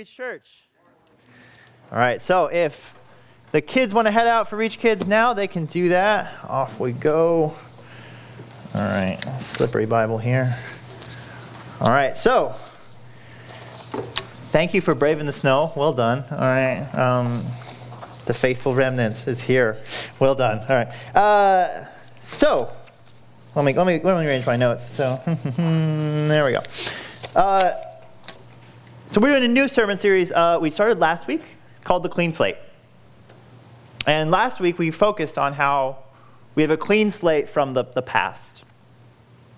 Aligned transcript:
Reach 0.00 0.16
Church. 0.16 0.48
All 1.92 1.98
right, 1.98 2.22
so 2.22 2.46
if 2.46 2.94
the 3.52 3.60
kids 3.60 3.92
want 3.92 4.06
to 4.06 4.10
head 4.10 4.26
out 4.26 4.48
for 4.48 4.56
Reach 4.56 4.78
Kids 4.78 5.06
now, 5.06 5.34
they 5.34 5.46
can 5.46 5.66
do 5.66 5.90
that. 5.90 6.32
Off 6.44 6.80
we 6.80 6.92
go. 6.92 7.54
All 8.74 8.80
right, 8.80 9.18
slippery 9.40 9.84
Bible 9.84 10.16
here. 10.16 10.56
All 11.82 11.88
right, 11.88 12.16
so 12.16 12.54
thank 14.52 14.72
you 14.72 14.80
for 14.80 14.94
braving 14.94 15.26
the 15.26 15.34
snow. 15.34 15.70
Well 15.76 15.92
done. 15.92 16.24
All 16.30 16.38
right, 16.38 16.88
um, 16.94 17.44
the 18.24 18.32
faithful 18.32 18.74
remnant 18.74 19.28
is 19.28 19.42
here. 19.42 19.76
Well 20.18 20.34
done. 20.34 20.60
All 20.60 20.76
right. 20.76 21.14
Uh, 21.14 21.84
so 22.22 22.70
let 23.54 23.66
me 23.66 23.74
let 23.74 23.86
me 23.86 24.00
let 24.02 24.18
me 24.18 24.26
arrange 24.26 24.46
my 24.46 24.56
notes. 24.56 24.88
So 24.88 25.20
there 25.26 26.46
we 26.46 26.52
go. 26.52 26.62
Uh, 27.38 27.89
so 29.10 29.20
we're 29.20 29.30
doing 29.30 29.42
a 29.42 29.52
new 29.52 29.66
sermon 29.66 29.98
series. 29.98 30.30
Uh, 30.30 30.56
we 30.62 30.70
started 30.70 31.00
last 31.00 31.26
week 31.26 31.42
called 31.82 32.04
the 32.04 32.08
Clean 32.08 32.32
Slate. 32.32 32.56
And 34.06 34.30
last 34.30 34.60
week 34.60 34.78
we 34.78 34.92
focused 34.92 35.36
on 35.36 35.52
how 35.52 35.98
we 36.54 36.62
have 36.62 36.70
a 36.70 36.76
clean 36.76 37.10
slate 37.10 37.48
from 37.48 37.74
the, 37.74 37.82
the 37.82 38.02
past. 38.02 38.62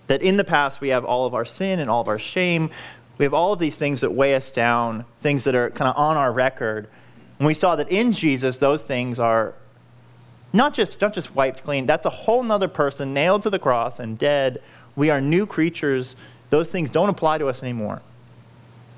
That 0.07 0.23
in 0.23 0.39
the 0.39 0.45
past 0.45 0.81
we 0.81 0.89
have 0.89 1.05
all 1.05 1.27
of 1.27 1.35
our 1.35 1.45
sin 1.45 1.81
and 1.81 1.91
all 1.91 2.01
of 2.01 2.09
our 2.09 2.19
shame. 2.19 2.71
We 3.19 3.27
have 3.27 3.35
all 3.35 3.53
of 3.53 3.59
these 3.59 3.77
things 3.77 4.01
that 4.01 4.11
weigh 4.11 4.35
us 4.37 4.53
down, 4.53 5.05
things 5.21 5.45
that 5.45 5.55
are 5.55 5.69
kind 5.69 5.91
of 5.91 5.99
on 5.99 6.17
our 6.17 6.33
record. 6.33 6.89
And 7.39 7.47
we 7.47 7.53
saw 7.53 7.77
that 7.77 7.91
in 7.91 8.15
Jesus, 8.15 8.57
those 8.57 8.83
things 8.83 9.19
are 9.19 9.53
not 10.55 10.73
just, 10.73 10.99
not 10.99 11.13
just 11.13 11.35
wiped 11.35 11.63
clean, 11.63 11.85
that's 11.85 12.07
a 12.07 12.11
whole 12.11 12.43
nother 12.43 12.69
person 12.69 13.13
nailed 13.13 13.43
to 13.43 13.51
the 13.51 13.59
cross 13.59 13.99
and 13.99 14.17
dead. 14.17 14.63
We 14.97 15.11
are 15.11 15.21
new 15.21 15.45
creatures. 15.45 16.17
Those 16.49 16.71
things 16.71 16.91
don't 16.91 17.11
apply 17.11 17.37
to 17.37 17.49
us 17.49 17.63
anymore. 17.63 18.01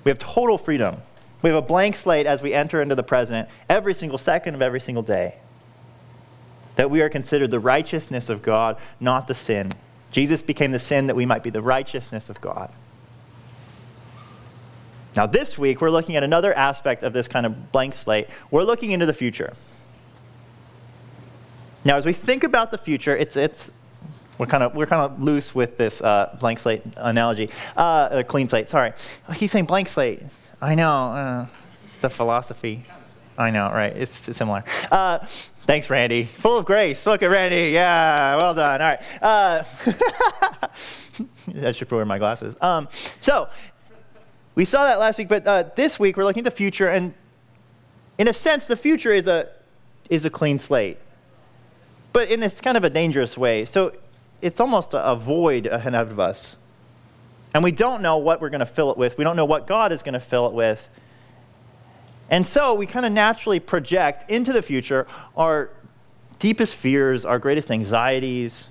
We 0.04 0.10
have 0.10 0.18
total 0.18 0.58
freedom. 0.58 0.96
We 1.42 1.50
have 1.50 1.62
a 1.62 1.66
blank 1.66 1.96
slate 1.96 2.26
as 2.26 2.42
we 2.42 2.54
enter 2.54 2.80
into 2.80 2.94
the 2.94 3.02
present 3.02 3.48
every 3.68 3.94
single 3.94 4.18
second 4.18 4.54
of 4.54 4.62
every 4.62 4.80
single 4.80 5.02
day. 5.02 5.36
That 6.76 6.90
we 6.90 7.00
are 7.00 7.08
considered 7.08 7.50
the 7.50 7.60
righteousness 7.60 8.28
of 8.28 8.42
God, 8.42 8.76
not 9.00 9.28
the 9.28 9.34
sin. 9.34 9.70
Jesus 10.10 10.42
became 10.42 10.72
the 10.72 10.78
sin 10.78 11.06
that 11.08 11.16
we 11.16 11.26
might 11.26 11.42
be 11.42 11.50
the 11.50 11.62
righteousness 11.62 12.30
of 12.30 12.40
God. 12.40 12.70
Now, 15.16 15.26
this 15.26 15.56
week, 15.56 15.80
we're 15.80 15.90
looking 15.90 16.16
at 16.16 16.24
another 16.24 16.52
aspect 16.54 17.02
of 17.02 17.12
this 17.12 17.28
kind 17.28 17.46
of 17.46 17.72
blank 17.72 17.94
slate. 17.94 18.28
We're 18.50 18.64
looking 18.64 18.90
into 18.90 19.06
the 19.06 19.12
future. 19.12 19.54
Now, 21.84 21.96
as 21.96 22.04
we 22.06 22.12
think 22.12 22.42
about 22.42 22.70
the 22.70 22.78
future, 22.78 23.16
it's, 23.16 23.36
it's, 23.36 23.70
we're 24.38 24.46
kind 24.46 24.62
of 24.62 24.74
we're 24.74 24.86
kind 24.86 25.02
of 25.02 25.22
loose 25.22 25.54
with 25.54 25.76
this 25.76 26.00
uh, 26.00 26.36
blank 26.40 26.58
slate 26.58 26.82
analogy, 26.96 27.50
uh, 27.76 28.22
clean 28.26 28.48
slate. 28.48 28.68
Sorry, 28.68 28.92
he's 29.34 29.52
saying 29.52 29.66
blank 29.66 29.88
slate. 29.88 30.22
I 30.60 30.74
know. 30.74 31.12
Uh, 31.12 31.46
it's 31.84 31.96
the 31.96 32.10
philosophy. 32.10 32.84
I 33.36 33.50
know, 33.50 33.70
right? 33.70 33.94
It's 33.96 34.16
similar. 34.36 34.64
Uh, 34.90 35.26
thanks, 35.66 35.90
Randy. 35.90 36.24
Full 36.24 36.58
of 36.58 36.64
grace. 36.64 37.04
Look 37.06 37.22
at 37.22 37.30
Randy. 37.30 37.70
Yeah, 37.70 38.36
well 38.36 38.54
done. 38.54 38.80
All 38.80 38.88
right. 38.88 39.22
Uh, 39.22 39.64
I 41.66 41.72
should 41.72 41.90
wear 41.90 42.04
my 42.04 42.18
glasses. 42.18 42.56
Um, 42.60 42.88
so 43.20 43.48
we 44.54 44.64
saw 44.64 44.84
that 44.84 44.98
last 44.98 45.18
week, 45.18 45.28
but 45.28 45.46
uh, 45.46 45.64
this 45.74 45.98
week 45.98 46.16
we're 46.16 46.24
looking 46.24 46.42
at 46.42 46.50
the 46.50 46.56
future, 46.56 46.88
and 46.88 47.12
in 48.18 48.28
a 48.28 48.32
sense, 48.32 48.66
the 48.66 48.76
future 48.76 49.12
is 49.12 49.26
a 49.26 49.48
is 50.10 50.24
a 50.24 50.30
clean 50.30 50.58
slate, 50.58 50.98
but 52.12 52.28
in 52.28 52.40
this 52.40 52.60
kind 52.60 52.76
of 52.76 52.84
a 52.84 52.90
dangerous 52.90 53.36
way. 53.36 53.64
So 53.64 53.92
it's 54.44 54.60
almost 54.60 54.90
a 54.92 55.16
void 55.16 55.64
ahead 55.64 55.94
of 55.94 56.20
us. 56.20 56.58
And 57.54 57.64
we 57.64 57.72
don't 57.72 58.02
know 58.02 58.18
what 58.18 58.42
we're 58.42 58.50
going 58.50 58.60
to 58.60 58.66
fill 58.66 58.90
it 58.90 58.98
with. 58.98 59.16
We 59.16 59.24
don't 59.24 59.36
know 59.36 59.46
what 59.46 59.66
God 59.66 59.90
is 59.90 60.02
going 60.02 60.12
to 60.12 60.20
fill 60.20 60.46
it 60.46 60.52
with. 60.52 60.86
And 62.28 62.46
so 62.46 62.74
we 62.74 62.84
kind 62.84 63.06
of 63.06 63.12
naturally 63.12 63.58
project 63.58 64.30
into 64.30 64.52
the 64.52 64.60
future 64.60 65.06
our 65.34 65.70
deepest 66.40 66.74
fears, 66.74 67.24
our 67.24 67.38
greatest 67.38 67.70
anxieties. 67.70 68.68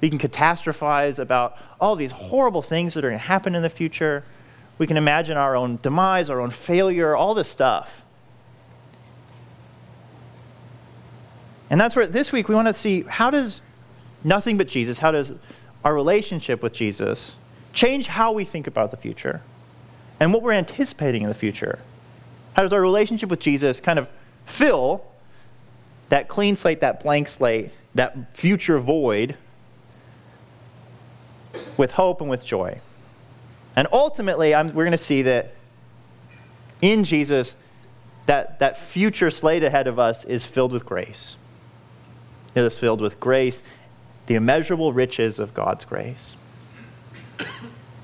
We 0.00 0.08
can 0.08 0.18
catastrophize 0.18 1.18
about 1.18 1.58
all 1.78 1.94
these 1.94 2.12
horrible 2.12 2.62
things 2.62 2.94
that 2.94 3.04
are 3.04 3.10
going 3.10 3.20
to 3.20 3.26
happen 3.26 3.54
in 3.54 3.60
the 3.60 3.68
future. 3.68 4.24
We 4.78 4.86
can 4.86 4.96
imagine 4.96 5.36
our 5.36 5.54
own 5.56 5.78
demise, 5.82 6.30
our 6.30 6.40
own 6.40 6.52
failure, 6.52 7.14
all 7.14 7.34
this 7.34 7.50
stuff. 7.50 8.02
And 11.68 11.78
that's 11.78 11.94
where 11.94 12.06
this 12.06 12.32
week 12.32 12.48
we 12.48 12.54
want 12.54 12.68
to 12.68 12.74
see 12.74 13.02
how 13.02 13.30
does 13.30 13.60
nothing 14.24 14.56
but 14.56 14.68
Jesus, 14.68 14.98
how 14.98 15.10
does 15.10 15.32
our 15.84 15.94
relationship 15.94 16.62
with 16.62 16.72
Jesus 16.72 17.34
change 17.72 18.06
how 18.06 18.32
we 18.32 18.44
think 18.44 18.66
about 18.66 18.90
the 18.90 18.96
future 18.96 19.42
and 20.20 20.32
what 20.32 20.42
we're 20.42 20.52
anticipating 20.52 21.22
in 21.22 21.28
the 21.28 21.34
future? 21.34 21.78
How 22.54 22.62
does 22.62 22.72
our 22.72 22.80
relationship 22.80 23.30
with 23.30 23.40
Jesus 23.40 23.80
kind 23.80 23.98
of 23.98 24.08
fill 24.44 25.04
that 26.10 26.28
clean 26.28 26.56
slate, 26.56 26.80
that 26.80 27.02
blank 27.02 27.28
slate, 27.28 27.70
that 27.94 28.36
future 28.36 28.78
void 28.78 29.36
with 31.76 31.92
hope 31.92 32.20
and 32.20 32.28
with 32.28 32.44
joy? 32.44 32.80
And 33.74 33.88
ultimately, 33.90 34.54
I'm, 34.54 34.68
we're 34.68 34.84
going 34.84 34.92
to 34.92 34.98
see 34.98 35.22
that 35.22 35.54
in 36.82 37.04
Jesus, 37.04 37.56
that, 38.26 38.58
that 38.58 38.76
future 38.76 39.30
slate 39.30 39.64
ahead 39.64 39.86
of 39.86 39.98
us 39.98 40.24
is 40.24 40.44
filled 40.44 40.72
with 40.72 40.84
grace. 40.84 41.36
It 42.54 42.62
is 42.62 42.78
filled 42.78 43.00
with 43.00 43.18
grace 43.18 43.62
the 44.32 44.36
immeasurable 44.36 44.94
riches 44.94 45.38
of 45.38 45.52
God's 45.52 45.84
grace. 45.84 46.36
And 47.38 47.46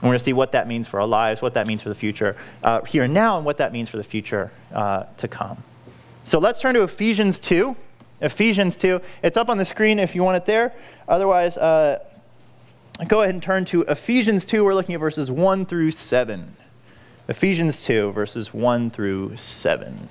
we're 0.03 0.09
going 0.11 0.19
to 0.19 0.25
see 0.25 0.35
what 0.35 0.53
that 0.53 0.69
means 0.69 0.87
for 0.87 1.01
our 1.01 1.07
lives, 1.07 1.41
what 1.41 1.55
that 1.55 1.67
means 1.67 1.83
for 1.83 1.89
the 1.89 1.95
future 1.95 2.37
uh, 2.63 2.83
here 2.83 3.05
and 3.05 3.15
now, 3.15 3.39
and 3.39 3.47
what 3.47 3.57
that 3.57 3.73
means 3.73 3.89
for 3.89 3.97
the 3.97 4.05
future 4.05 4.53
uh, 4.75 5.05
to 5.17 5.27
come. 5.27 5.63
So 6.25 6.39
let's 6.39 6.61
turn 6.61 6.75
to 6.75 6.83
Ephesians 6.83 7.41
2. 7.41 7.75
Ephesians 8.21 8.77
2. 8.77 9.01
It's 9.23 9.39
up 9.39 9.49
on 9.49 9.57
the 9.57 9.65
screen 9.65 9.99
if 9.99 10.15
you 10.15 10.23
want 10.23 10.37
it 10.37 10.45
there. 10.45 10.75
Otherwise, 11.09 11.57
uh, 11.57 12.05
go 13.07 13.23
ahead 13.23 13.33
and 13.33 13.43
turn 13.43 13.65
to 13.65 13.81
Ephesians 13.85 14.45
2. 14.45 14.63
We're 14.63 14.75
looking 14.75 14.95
at 14.95 15.01
verses 15.01 15.31
1 15.31 15.65
through 15.65 15.93
7. 15.93 16.57
Ephesians 17.29 17.83
2, 17.85 18.13
verses 18.13 18.53
1 18.53 18.91
through 18.91 19.35
7. 19.37 20.11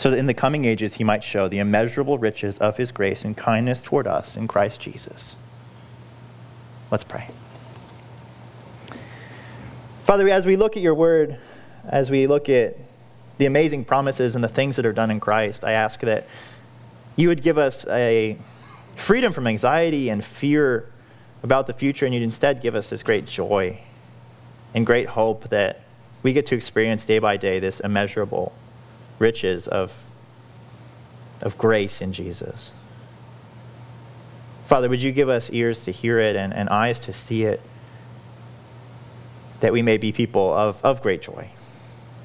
so 0.00 0.10
that 0.10 0.16
in 0.16 0.24
the 0.24 0.32
coming 0.32 0.64
ages 0.64 0.94
he 0.94 1.04
might 1.04 1.22
show 1.22 1.46
the 1.46 1.58
immeasurable 1.58 2.16
riches 2.16 2.56
of 2.56 2.74
his 2.78 2.90
grace 2.90 3.22
and 3.22 3.36
kindness 3.36 3.82
toward 3.82 4.06
us 4.06 4.34
in 4.34 4.48
Christ 4.48 4.80
Jesus. 4.80 5.36
Let's 6.90 7.04
pray. 7.04 7.28
Father, 10.04 10.26
as 10.30 10.46
we 10.46 10.56
look 10.56 10.74
at 10.78 10.82
your 10.82 10.94
word, 10.94 11.38
as 11.86 12.10
we 12.10 12.26
look 12.26 12.48
at 12.48 12.78
the 13.36 13.44
amazing 13.44 13.84
promises 13.84 14.34
and 14.34 14.42
the 14.42 14.48
things 14.48 14.76
that 14.76 14.86
are 14.86 14.94
done 14.94 15.10
in 15.10 15.20
Christ, 15.20 15.64
I 15.64 15.72
ask 15.72 16.00
that 16.00 16.26
you 17.16 17.28
would 17.28 17.42
give 17.42 17.58
us 17.58 17.86
a 17.88 18.38
freedom 18.96 19.34
from 19.34 19.46
anxiety 19.46 20.08
and 20.08 20.24
fear 20.24 20.90
about 21.42 21.66
the 21.66 21.74
future, 21.74 22.06
and 22.06 22.14
you'd 22.14 22.22
instead 22.22 22.62
give 22.62 22.74
us 22.74 22.88
this 22.88 23.02
great 23.02 23.26
joy 23.26 23.78
and 24.72 24.86
great 24.86 25.08
hope 25.08 25.50
that 25.50 25.82
we 26.22 26.32
get 26.32 26.46
to 26.46 26.54
experience 26.54 27.04
day 27.04 27.18
by 27.18 27.36
day 27.36 27.58
this 27.58 27.80
immeasurable 27.80 28.54
riches 29.20 29.68
of, 29.68 29.92
of 31.40 31.56
grace 31.56 32.00
in 32.00 32.12
Jesus. 32.12 32.72
Father, 34.66 34.88
would 34.88 35.02
you 35.02 35.12
give 35.12 35.28
us 35.28 35.50
ears 35.52 35.84
to 35.84 35.92
hear 35.92 36.18
it 36.18 36.34
and, 36.34 36.52
and 36.52 36.68
eyes 36.68 36.98
to 37.00 37.12
see 37.12 37.44
it, 37.44 37.60
that 39.60 39.72
we 39.72 39.82
may 39.82 39.98
be 39.98 40.10
people 40.10 40.52
of, 40.52 40.82
of 40.84 41.02
great 41.02 41.22
joy, 41.22 41.50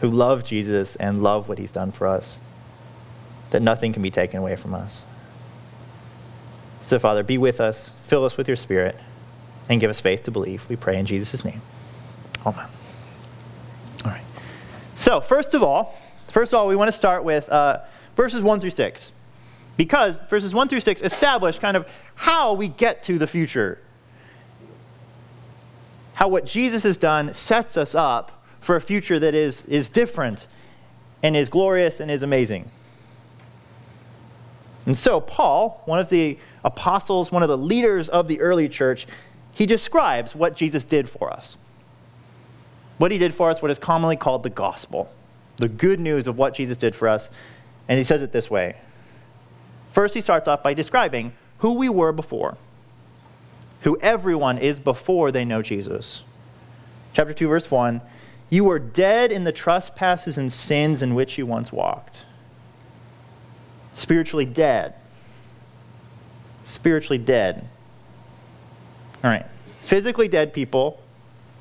who 0.02 0.10
love 0.10 0.44
Jesus 0.44 0.96
and 0.96 1.22
love 1.22 1.48
what 1.50 1.58
he's 1.58 1.72
done 1.72 1.92
for 1.92 2.08
us, 2.08 2.40
that 3.52 3.62
nothing 3.62 3.94
can 3.94 4.02
be 4.02 4.12
taken 4.12 4.40
away 4.40 4.56
from 4.56 4.74
us. 4.74 5.06
So, 6.82 7.00
Father, 7.00 7.24
be 7.24 7.38
with 7.38 7.60
us, 7.60 7.92
fill 8.06 8.24
us 8.26 8.38
with 8.38 8.48
your 8.48 8.58
Spirit, 8.58 8.96
and 9.68 9.82
give 9.82 9.90
us 9.90 10.00
faith 10.00 10.24
to 10.24 10.32
believe. 10.32 10.64
We 10.70 10.76
pray 10.76 11.00
in 11.00 11.08
Jesus' 11.08 11.44
name. 11.44 11.62
Amen. 12.46 12.68
All 14.06 14.12
right. 14.12 14.24
So, 14.96 15.20
first 15.20 15.56
of 15.56 15.64
all, 15.64 15.98
first 16.28 16.54
of 16.54 16.60
all, 16.60 16.68
we 16.68 16.76
want 16.76 16.88
to 16.88 16.98
start 16.98 17.24
with 17.24 17.48
uh, 17.50 17.82
verses 18.16 18.42
1 18.42 18.60
through 18.60 18.72
6. 18.72 19.12
Because 19.78 20.20
verses 20.22 20.54
1 20.54 20.70
through 20.70 20.80
6 20.80 21.02
establish 21.02 21.60
kind 21.60 21.76
of 21.76 21.88
how 22.16 22.54
we 22.54 22.70
get 22.70 23.04
to 23.04 23.18
the 23.18 23.28
future. 23.28 23.80
How 26.14 26.30
what 26.30 26.46
Jesus 26.46 26.84
has 26.84 26.98
done 26.98 27.34
sets 27.34 27.76
us 27.76 27.94
up 27.94 28.44
for 28.62 28.76
a 28.76 28.82
future 28.82 29.20
that 29.20 29.36
is, 29.36 29.64
is 29.64 29.90
different 29.90 30.48
and 31.22 31.36
is 31.36 31.50
glorious 31.50 32.00
and 32.00 32.10
is 32.10 32.24
amazing. 32.24 32.70
And 34.86 34.98
so, 34.98 35.20
Paul, 35.20 35.82
one 35.86 36.00
of 36.00 36.10
the 36.10 36.38
apostles, 36.64 37.32
one 37.32 37.44
of 37.44 37.50
the 37.50 37.58
leaders 37.58 38.08
of 38.08 38.28
the 38.28 38.40
early 38.40 38.70
church, 38.70 39.08
he 39.52 39.66
describes 39.66 40.36
what 40.36 40.56
Jesus 40.56 40.84
did 40.84 41.10
for 41.10 41.32
us. 41.32 41.58
What 42.98 43.12
he 43.12 43.18
did 43.18 43.34
for 43.34 43.50
us, 43.50 43.62
what 43.62 43.72
is 43.72 43.80
commonly 43.80 44.16
called 44.16 44.44
the 44.44 44.50
gospel, 44.50 45.12
the 45.58 45.70
good 45.70 46.00
news 46.00 46.28
of 46.28 46.38
what 46.38 46.54
Jesus 46.54 46.78
did 46.78 46.96
for 46.96 47.08
us. 47.08 47.30
And 47.88 47.98
he 47.98 48.04
says 48.04 48.22
it 48.22 48.32
this 48.32 48.50
way 48.50 48.76
First, 49.92 50.14
he 50.14 50.22
starts 50.22 50.48
off 50.48 50.64
by 50.64 50.74
describing 50.74 51.34
who 51.60 51.74
we 51.74 51.90
were 51.90 52.12
before, 52.12 52.58
who 53.82 53.98
everyone 54.00 54.58
is 54.58 54.80
before 54.80 55.32
they 55.32 55.46
know 55.46 55.62
Jesus. 55.62 56.22
Chapter 57.14 57.34
2, 57.34 57.48
verse 57.48 57.72
1 57.72 58.02
You 58.50 58.66
were 58.66 58.80
dead 58.80 59.32
in 59.32 59.44
the 59.44 59.52
trespasses 59.52 60.38
and 60.38 60.52
sins 60.52 61.02
in 61.02 61.16
which 61.16 61.38
you 61.38 61.46
once 61.46 61.72
walked. 61.72 62.26
Spiritually 63.94 64.46
dead. 64.46 64.96
Spiritually 66.66 67.18
dead. 67.18 67.68
All 69.24 69.30
right. 69.30 69.46
Physically 69.82 70.28
dead 70.28 70.52
people, 70.52 71.00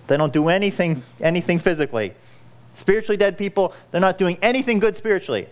they 0.07 0.17
don't 0.17 0.33
do 0.33 0.49
anything, 0.49 1.03
anything 1.21 1.59
physically. 1.59 2.15
Spiritually 2.75 3.17
dead 3.17 3.39
people, 3.39 3.73
they're 3.91 4.01
not 4.01 4.19
doing 4.19 4.39
anything 4.43 4.79
good 4.79 4.97
spiritually. 4.97 5.49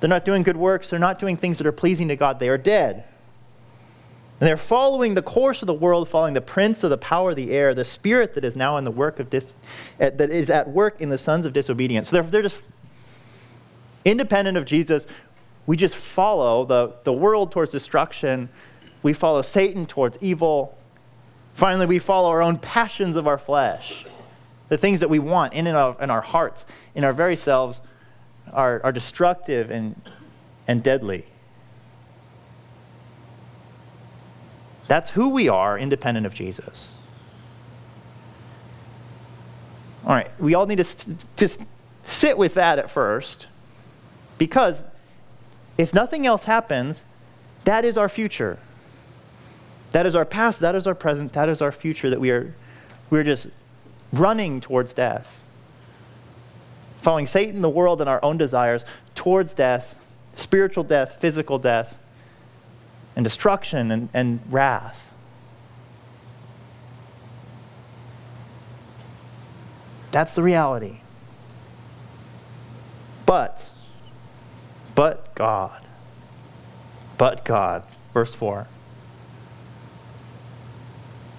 They're 0.00 0.08
not 0.08 0.24
doing 0.24 0.42
good 0.42 0.56
works. 0.56 0.90
They're 0.90 0.98
not 0.98 1.18
doing 1.18 1.36
things 1.36 1.58
that 1.58 1.66
are 1.66 1.72
pleasing 1.72 2.08
to 2.08 2.16
God. 2.16 2.38
They 2.38 2.48
are 2.48 2.58
dead. 2.58 3.04
And 4.40 4.48
they're 4.48 4.56
following 4.56 5.14
the 5.14 5.22
course 5.22 5.62
of 5.62 5.66
the 5.66 5.74
world, 5.74 6.08
following 6.08 6.34
the 6.34 6.40
prince 6.40 6.82
of 6.82 6.90
the 6.90 6.98
power 6.98 7.30
of 7.30 7.36
the 7.36 7.52
air, 7.52 7.72
the 7.72 7.84
spirit 7.84 8.34
that 8.34 8.44
is 8.44 8.56
now 8.56 8.76
in 8.76 8.84
the 8.84 8.90
work 8.90 9.20
of 9.20 9.30
dis, 9.30 9.54
that 9.98 10.20
is 10.20 10.50
at 10.50 10.68
work 10.68 11.00
in 11.00 11.08
the 11.08 11.16
sons 11.16 11.46
of 11.46 11.52
disobedience. 11.52 12.10
So 12.10 12.16
they're, 12.16 12.30
they're 12.30 12.42
just 12.42 12.60
independent 14.04 14.58
of 14.58 14.64
Jesus. 14.66 15.06
We 15.66 15.76
just 15.76 15.96
follow 15.96 16.64
the, 16.66 16.94
the 17.04 17.12
world 17.12 17.52
towards 17.52 17.70
destruction. 17.70 18.50
We 19.02 19.12
follow 19.12 19.40
Satan 19.40 19.86
towards 19.86 20.18
evil. 20.20 20.76
Finally, 21.54 21.86
we 21.86 21.98
follow 21.98 22.28
our 22.28 22.42
own 22.42 22.58
passions 22.58 23.16
of 23.16 23.28
our 23.28 23.38
flesh, 23.38 24.04
the 24.74 24.78
things 24.78 24.98
that 24.98 25.08
we 25.08 25.20
want 25.20 25.52
in, 25.52 25.68
our, 25.68 25.96
in 26.02 26.10
our 26.10 26.20
hearts, 26.20 26.66
in 26.96 27.04
our 27.04 27.12
very 27.12 27.36
selves 27.36 27.80
are, 28.52 28.80
are 28.82 28.90
destructive 28.90 29.70
and, 29.70 29.94
and 30.66 30.82
deadly. 30.82 31.24
That's 34.88 35.10
who 35.10 35.28
we 35.28 35.48
are, 35.48 35.78
independent 35.78 36.26
of 36.26 36.34
Jesus. 36.34 36.90
All 40.04 40.10
right, 40.10 40.28
we 40.40 40.54
all 40.56 40.66
need 40.66 40.78
to 40.78 41.14
just 41.36 41.60
sit 42.02 42.36
with 42.36 42.54
that 42.54 42.80
at 42.80 42.90
first, 42.90 43.46
because 44.38 44.84
if 45.78 45.94
nothing 45.94 46.26
else 46.26 46.46
happens, 46.46 47.04
that 47.62 47.84
is 47.84 47.96
our 47.96 48.08
future. 48.08 48.58
That 49.92 50.04
is 50.04 50.16
our 50.16 50.24
past, 50.24 50.58
that 50.58 50.74
is 50.74 50.88
our 50.88 50.96
present, 50.96 51.32
that 51.34 51.48
is 51.48 51.62
our 51.62 51.70
future, 51.70 52.10
that 52.10 52.20
we 52.20 52.32
are 52.32 52.52
we're 53.08 53.22
just 53.22 53.46
running 54.18 54.60
towards 54.60 54.94
death 54.94 55.40
following 57.04 57.26
Satan, 57.26 57.60
the 57.60 57.68
world, 57.68 58.00
and 58.00 58.08
our 58.08 58.18
own 58.24 58.38
desires 58.38 58.84
towards 59.14 59.52
death, 59.52 59.94
spiritual 60.34 60.82
death, 60.82 61.18
physical 61.20 61.58
death, 61.58 61.96
and 63.14 63.22
destruction 63.22 63.90
and, 63.90 64.08
and 64.14 64.40
wrath. 64.50 65.00
That's 70.10 70.34
the 70.34 70.42
reality. 70.42 71.00
But, 73.26 73.68
but 74.94 75.34
God. 75.34 75.84
But 77.18 77.44
God. 77.44 77.82
Verse 78.14 78.32
4. 78.32 78.66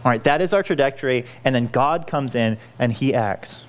All 0.06 0.12
right, 0.12 0.24
that 0.24 0.40
is 0.40 0.54
our 0.54 0.62
trajectory, 0.62 1.26
and 1.44 1.56
then 1.56 1.66
God 1.66 2.06
comes 2.06 2.36
in 2.36 2.60
and 2.78 2.94
he 2.94 3.16
acts. 3.16 3.62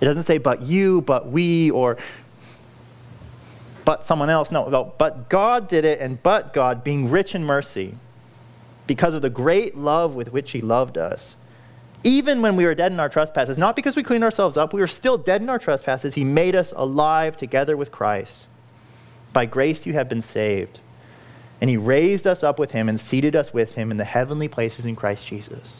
It 0.00 0.04
doesn't 0.04 0.22
say, 0.22 0.38
but 0.38 0.62
you, 0.62 1.00
but 1.00 1.28
we, 1.28 1.72
or 1.72 1.98
but 3.84 4.06
someone 4.06 4.30
else. 4.30 4.52
No, 4.52 4.94
but 4.96 5.28
God 5.28 5.66
did 5.66 5.84
it, 5.84 5.98
and 6.00 6.22
but 6.22 6.54
God, 6.54 6.84
being 6.84 7.10
rich 7.10 7.34
in 7.34 7.42
mercy, 7.42 7.94
because 8.86 9.12
of 9.12 9.22
the 9.22 9.30
great 9.30 9.76
love 9.76 10.14
with 10.14 10.32
which 10.32 10.52
He 10.52 10.60
loved 10.60 10.96
us. 10.96 11.36
Even 12.04 12.40
when 12.40 12.54
we 12.54 12.64
were 12.64 12.76
dead 12.76 12.92
in 12.92 13.00
our 13.00 13.08
trespasses, 13.08 13.58
not 13.58 13.74
because 13.74 13.96
we 13.96 14.04
cleaned 14.04 14.22
ourselves 14.22 14.56
up, 14.56 14.72
we 14.72 14.80
were 14.80 14.86
still 14.86 15.18
dead 15.18 15.42
in 15.42 15.48
our 15.48 15.58
trespasses. 15.58 16.14
He 16.14 16.22
made 16.22 16.54
us 16.54 16.72
alive 16.76 17.36
together 17.36 17.76
with 17.76 17.90
Christ. 17.90 18.46
By 19.32 19.46
grace 19.46 19.84
you 19.84 19.94
have 19.94 20.08
been 20.08 20.22
saved. 20.22 20.78
And 21.60 21.68
He 21.68 21.76
raised 21.76 22.26
us 22.26 22.42
up 22.42 22.58
with 22.58 22.72
Him 22.72 22.88
and 22.88 22.98
seated 22.98 23.34
us 23.34 23.52
with 23.52 23.74
Him 23.74 23.90
in 23.90 23.96
the 23.96 24.04
heavenly 24.04 24.48
places 24.48 24.84
in 24.84 24.96
Christ 24.96 25.26
Jesus. 25.26 25.78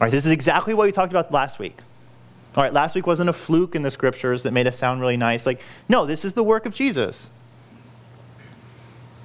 All 0.00 0.06
right, 0.06 0.10
this 0.10 0.26
is 0.26 0.32
exactly 0.32 0.74
what 0.74 0.86
we 0.86 0.92
talked 0.92 1.12
about 1.12 1.32
last 1.32 1.58
week. 1.58 1.78
All 2.56 2.62
right, 2.62 2.72
last 2.72 2.94
week 2.94 3.06
wasn't 3.06 3.28
a 3.28 3.34
fluke 3.34 3.74
in 3.74 3.82
the 3.82 3.90
scriptures 3.90 4.42
that 4.42 4.52
made 4.52 4.66
us 4.66 4.76
sound 4.76 5.00
really 5.00 5.16
nice. 5.16 5.46
Like, 5.46 5.60
no, 5.88 6.06
this 6.06 6.24
is 6.24 6.32
the 6.32 6.42
work 6.42 6.66
of 6.66 6.74
Jesus. 6.74 7.30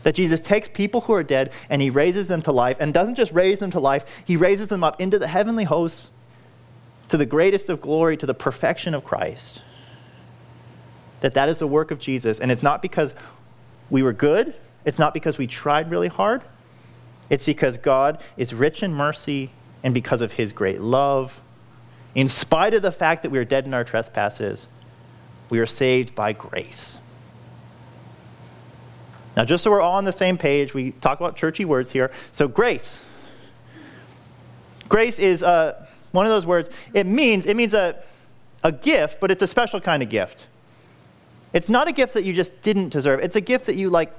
That 0.03 0.15
Jesus 0.15 0.39
takes 0.39 0.67
people 0.67 1.01
who 1.01 1.13
are 1.13 1.23
dead 1.23 1.51
and 1.69 1.81
he 1.81 1.89
raises 1.89 2.27
them 2.27 2.41
to 2.43 2.51
life, 2.51 2.77
and 2.79 2.93
doesn't 2.93 3.15
just 3.15 3.31
raise 3.31 3.59
them 3.59 3.71
to 3.71 3.79
life, 3.79 4.05
he 4.25 4.35
raises 4.35 4.67
them 4.67 4.83
up 4.83 4.99
into 4.99 5.17
the 5.17 5.27
heavenly 5.27 5.63
hosts 5.63 6.11
to 7.09 7.17
the 7.17 7.25
greatest 7.25 7.69
of 7.69 7.81
glory, 7.81 8.15
to 8.17 8.25
the 8.25 8.33
perfection 8.33 8.93
of 8.93 9.03
Christ. 9.03 9.61
That 11.19 11.33
that 11.33 11.49
is 11.49 11.59
the 11.59 11.67
work 11.67 11.91
of 11.91 11.99
Jesus. 11.99 12.39
And 12.39 12.51
it's 12.51 12.63
not 12.63 12.81
because 12.81 13.13
we 13.89 14.01
were 14.01 14.13
good, 14.13 14.55
it's 14.85 14.99
not 14.99 15.13
because 15.13 15.37
we 15.37 15.47
tried 15.47 15.91
really 15.91 16.07
hard, 16.07 16.41
it's 17.29 17.45
because 17.45 17.77
God 17.77 18.19
is 18.37 18.53
rich 18.53 18.83
in 18.83 18.93
mercy 18.93 19.51
and 19.83 19.93
because 19.93 20.21
of 20.21 20.33
his 20.33 20.53
great 20.53 20.81
love 20.81 21.39
in 22.15 22.27
spite 22.27 22.73
of 22.73 22.81
the 22.81 22.91
fact 22.91 23.23
that 23.23 23.29
we 23.29 23.39
are 23.39 23.45
dead 23.45 23.65
in 23.65 23.73
our 23.73 23.83
trespasses, 23.83 24.67
we 25.49 25.59
are 25.59 25.65
saved 25.65 26.13
by 26.13 26.33
grace. 26.33 26.99
Now, 29.37 29.45
just 29.45 29.63
so 29.63 29.71
we're 29.71 29.81
all 29.81 29.95
on 29.95 30.03
the 30.03 30.11
same 30.11 30.37
page, 30.37 30.73
we 30.73 30.91
talk 30.91 31.19
about 31.19 31.37
churchy 31.37 31.63
words 31.63 31.89
here. 31.89 32.11
So, 32.33 32.49
grace. 32.49 33.01
Grace 34.89 35.19
is 35.19 35.41
uh, 35.41 35.85
one 36.11 36.25
of 36.25 36.31
those 36.31 36.45
words. 36.45 36.69
It 36.93 37.07
means 37.07 37.45
it 37.45 37.55
means 37.55 37.73
a, 37.73 38.03
a 38.61 38.73
gift, 38.73 39.21
but 39.21 39.31
it's 39.31 39.41
a 39.41 39.47
special 39.47 39.79
kind 39.79 40.03
of 40.03 40.09
gift. 40.09 40.47
It's 41.53 41.69
not 41.69 41.87
a 41.87 41.93
gift 41.93 42.13
that 42.15 42.25
you 42.25 42.33
just 42.33 42.61
didn't 42.61 42.89
deserve. 42.89 43.21
It's 43.21 43.37
a 43.37 43.41
gift 43.41 43.67
that 43.67 43.75
you 43.75 43.89
like. 43.89 44.11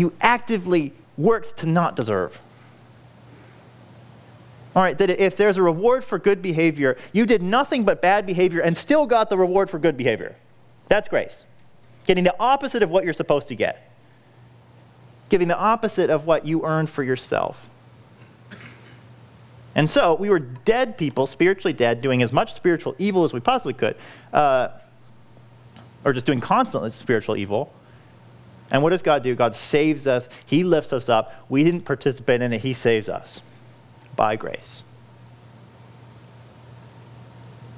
You 0.00 0.14
actively 0.22 0.94
worked 1.18 1.58
to 1.58 1.66
not 1.66 1.94
deserve. 1.94 2.40
All 4.74 4.82
right, 4.82 4.96
that 4.96 5.10
if 5.10 5.36
there's 5.36 5.58
a 5.58 5.62
reward 5.62 6.04
for 6.04 6.18
good 6.18 6.40
behavior, 6.40 6.96
you 7.12 7.26
did 7.26 7.42
nothing 7.42 7.84
but 7.84 8.00
bad 8.00 8.24
behavior 8.24 8.62
and 8.62 8.74
still 8.74 9.04
got 9.04 9.28
the 9.28 9.36
reward 9.36 9.68
for 9.68 9.78
good 9.78 9.98
behavior. 9.98 10.36
That's 10.88 11.06
grace. 11.06 11.44
Getting 12.06 12.24
the 12.24 12.34
opposite 12.40 12.82
of 12.82 12.88
what 12.88 13.04
you're 13.04 13.12
supposed 13.12 13.48
to 13.48 13.54
get, 13.54 13.92
giving 15.28 15.48
the 15.48 15.58
opposite 15.58 16.08
of 16.08 16.24
what 16.24 16.46
you 16.46 16.64
earned 16.64 16.88
for 16.88 17.02
yourself. 17.02 17.68
And 19.74 19.90
so 19.90 20.14
we 20.14 20.30
were 20.30 20.38
dead 20.38 20.96
people, 20.96 21.26
spiritually 21.26 21.74
dead, 21.74 22.00
doing 22.00 22.22
as 22.22 22.32
much 22.32 22.54
spiritual 22.54 22.96
evil 22.96 23.22
as 23.22 23.34
we 23.34 23.40
possibly 23.40 23.74
could, 23.74 23.96
uh, 24.32 24.68
or 26.06 26.14
just 26.14 26.24
doing 26.24 26.40
constantly 26.40 26.88
spiritual 26.88 27.36
evil. 27.36 27.74
And 28.70 28.82
what 28.82 28.90
does 28.90 29.02
God 29.02 29.22
do? 29.22 29.34
God 29.34 29.54
saves 29.54 30.06
us, 30.06 30.28
He 30.46 30.64
lifts 30.64 30.92
us 30.92 31.08
up. 31.08 31.34
We 31.48 31.64
didn't 31.64 31.82
participate 31.82 32.42
in 32.42 32.52
it, 32.52 32.60
He 32.60 32.72
saves 32.72 33.08
us 33.08 33.40
by 34.16 34.36
grace. 34.36 34.84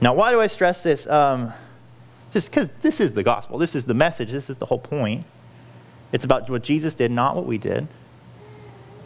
Now, 0.00 0.14
why 0.14 0.32
do 0.32 0.40
I 0.40 0.48
stress 0.48 0.82
this? 0.82 1.06
Um, 1.06 1.52
just 2.32 2.50
because 2.50 2.68
this 2.80 3.00
is 3.00 3.12
the 3.12 3.22
gospel, 3.22 3.58
this 3.58 3.74
is 3.74 3.84
the 3.84 3.94
message, 3.94 4.30
this 4.30 4.50
is 4.50 4.56
the 4.56 4.66
whole 4.66 4.78
point. 4.78 5.24
It's 6.12 6.24
about 6.24 6.48
what 6.50 6.62
Jesus 6.62 6.94
did, 6.94 7.10
not 7.10 7.36
what 7.36 7.46
we 7.46 7.58
did. 7.58 7.86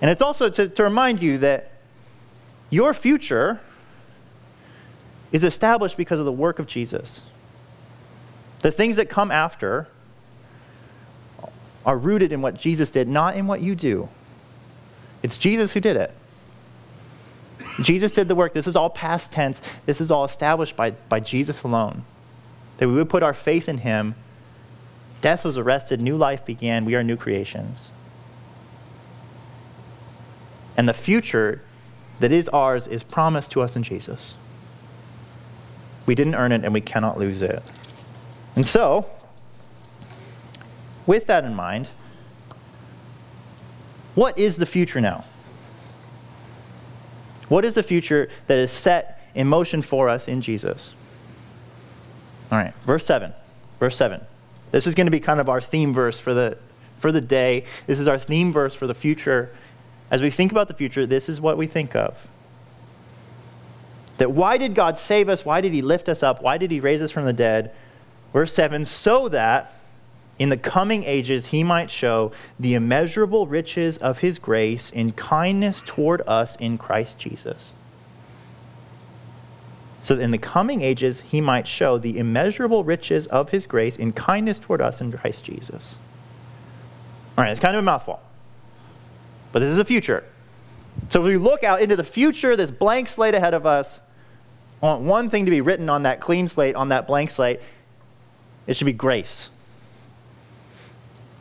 And 0.00 0.10
it's 0.10 0.22
also 0.22 0.48
to, 0.48 0.68
to 0.68 0.82
remind 0.82 1.22
you 1.22 1.38
that 1.38 1.72
your 2.70 2.94
future 2.94 3.60
is 5.32 5.44
established 5.44 5.96
because 5.96 6.18
of 6.18 6.26
the 6.26 6.32
work 6.32 6.58
of 6.58 6.66
Jesus. 6.66 7.22
The 8.60 8.72
things 8.72 8.96
that 8.96 9.08
come 9.08 9.30
after 9.30 9.88
are 11.86 11.96
rooted 11.96 12.32
in 12.32 12.42
what 12.42 12.58
Jesus 12.58 12.90
did, 12.90 13.08
not 13.08 13.36
in 13.36 13.46
what 13.46 13.62
you 13.62 13.76
do. 13.76 14.08
It's 15.22 15.38
Jesus 15.38 15.72
who 15.72 15.80
did 15.80 15.96
it. 15.96 16.12
Jesus 17.80 18.12
did 18.12 18.28
the 18.28 18.34
work. 18.34 18.52
This 18.52 18.66
is 18.66 18.76
all 18.76 18.90
past 18.90 19.30
tense. 19.30 19.62
This 19.86 20.00
is 20.00 20.10
all 20.10 20.24
established 20.24 20.76
by, 20.76 20.90
by 20.90 21.20
Jesus 21.20 21.62
alone. 21.62 22.04
That 22.78 22.88
we 22.88 22.94
would 22.94 23.08
put 23.08 23.22
our 23.22 23.32
faith 23.32 23.68
in 23.68 23.78
him. 23.78 24.16
Death 25.20 25.44
was 25.44 25.56
arrested, 25.56 26.00
new 26.00 26.16
life 26.16 26.44
began. 26.44 26.84
We 26.84 26.94
are 26.94 27.02
new 27.02 27.16
creations. 27.16 27.88
And 30.76 30.88
the 30.88 30.94
future 30.94 31.62
that 32.20 32.32
is 32.32 32.48
ours 32.48 32.86
is 32.86 33.02
promised 33.02 33.52
to 33.52 33.62
us 33.62 33.76
in 33.76 33.82
Jesus. 33.82 34.34
We 36.04 36.14
didn't 36.14 36.34
earn 36.34 36.52
it 36.52 36.64
and 36.64 36.72
we 36.72 36.80
cannot 36.80 37.18
lose 37.18 37.42
it. 37.42 37.62
And 38.54 38.66
so, 38.66 39.06
with 41.06 41.26
that 41.26 41.44
in 41.44 41.54
mind, 41.54 41.88
what 44.14 44.38
is 44.38 44.56
the 44.56 44.66
future 44.66 45.00
now? 45.00 45.24
What 47.48 47.64
is 47.64 47.74
the 47.74 47.82
future 47.82 48.28
that 48.46 48.58
is 48.58 48.72
set 48.72 49.22
in 49.34 49.46
motion 49.46 49.82
for 49.82 50.08
us 50.08 50.26
in 50.26 50.40
Jesus? 50.40 50.90
All 52.50 52.58
right, 52.58 52.74
verse 52.84 53.04
7. 53.06 53.32
Verse 53.78 53.96
7. 53.96 54.20
This 54.72 54.86
is 54.86 54.94
going 54.94 55.06
to 55.06 55.10
be 55.10 55.20
kind 55.20 55.40
of 55.40 55.48
our 55.48 55.60
theme 55.60 55.92
verse 55.92 56.18
for 56.18 56.34
the, 56.34 56.58
for 56.98 57.12
the 57.12 57.20
day. 57.20 57.64
This 57.86 57.98
is 57.98 58.08
our 58.08 58.18
theme 58.18 58.52
verse 58.52 58.74
for 58.74 58.86
the 58.86 58.94
future. 58.94 59.50
As 60.10 60.22
we 60.22 60.30
think 60.30 60.50
about 60.50 60.68
the 60.68 60.74
future, 60.74 61.06
this 61.06 61.28
is 61.28 61.40
what 61.40 61.56
we 61.56 61.66
think 61.66 61.94
of. 61.94 62.16
That 64.18 64.32
why 64.32 64.56
did 64.56 64.74
God 64.74 64.98
save 64.98 65.28
us? 65.28 65.44
Why 65.44 65.60
did 65.60 65.72
He 65.72 65.82
lift 65.82 66.08
us 66.08 66.22
up? 66.22 66.42
Why 66.42 66.58
did 66.58 66.70
He 66.70 66.80
raise 66.80 67.02
us 67.02 67.10
from 67.10 67.26
the 67.26 67.32
dead? 67.32 67.72
Verse 68.32 68.52
7 68.52 68.86
so 68.86 69.28
that 69.28 69.75
in 70.38 70.50
the 70.50 70.56
coming 70.56 71.04
ages 71.04 71.46
he 71.46 71.62
might 71.62 71.90
show 71.90 72.32
the 72.60 72.74
immeasurable 72.74 73.46
riches 73.46 73.96
of 73.98 74.18
his 74.18 74.38
grace 74.38 74.90
in 74.90 75.12
kindness 75.12 75.82
toward 75.86 76.22
us 76.26 76.56
in 76.56 76.76
Christ 76.76 77.18
Jesus. 77.18 77.74
So 80.02 80.18
in 80.18 80.30
the 80.30 80.38
coming 80.38 80.82
ages 80.82 81.22
he 81.22 81.40
might 81.40 81.66
show 81.66 81.96
the 81.96 82.18
immeasurable 82.18 82.84
riches 82.84 83.26
of 83.28 83.50
his 83.50 83.66
grace 83.66 83.96
in 83.96 84.12
kindness 84.12 84.58
toward 84.58 84.82
us 84.82 85.00
in 85.00 85.10
Christ 85.10 85.44
Jesus. 85.44 85.98
All 87.36 87.44
right, 87.44 87.50
it's 87.50 87.60
kind 87.60 87.74
of 87.74 87.82
a 87.82 87.84
mouthful. 87.84 88.20
But 89.52 89.60
this 89.60 89.70
is 89.70 89.78
a 89.78 89.84
future. 89.84 90.22
So 91.08 91.20
if 91.20 91.26
we 91.26 91.36
look 91.38 91.64
out 91.64 91.80
into 91.80 91.96
the 91.96 92.04
future, 92.04 92.56
this 92.56 92.70
blank 92.70 93.08
slate 93.08 93.34
ahead 93.34 93.54
of 93.54 93.64
us, 93.64 94.00
I 94.82 94.86
want 94.86 95.02
one 95.02 95.30
thing 95.30 95.46
to 95.46 95.50
be 95.50 95.62
written 95.62 95.88
on 95.88 96.02
that 96.02 96.20
clean 96.20 96.48
slate, 96.48 96.74
on 96.74 96.90
that 96.90 97.06
blank 97.06 97.30
slate. 97.30 97.60
It 98.66 98.76
should 98.76 98.84
be 98.84 98.92
grace 98.92 99.50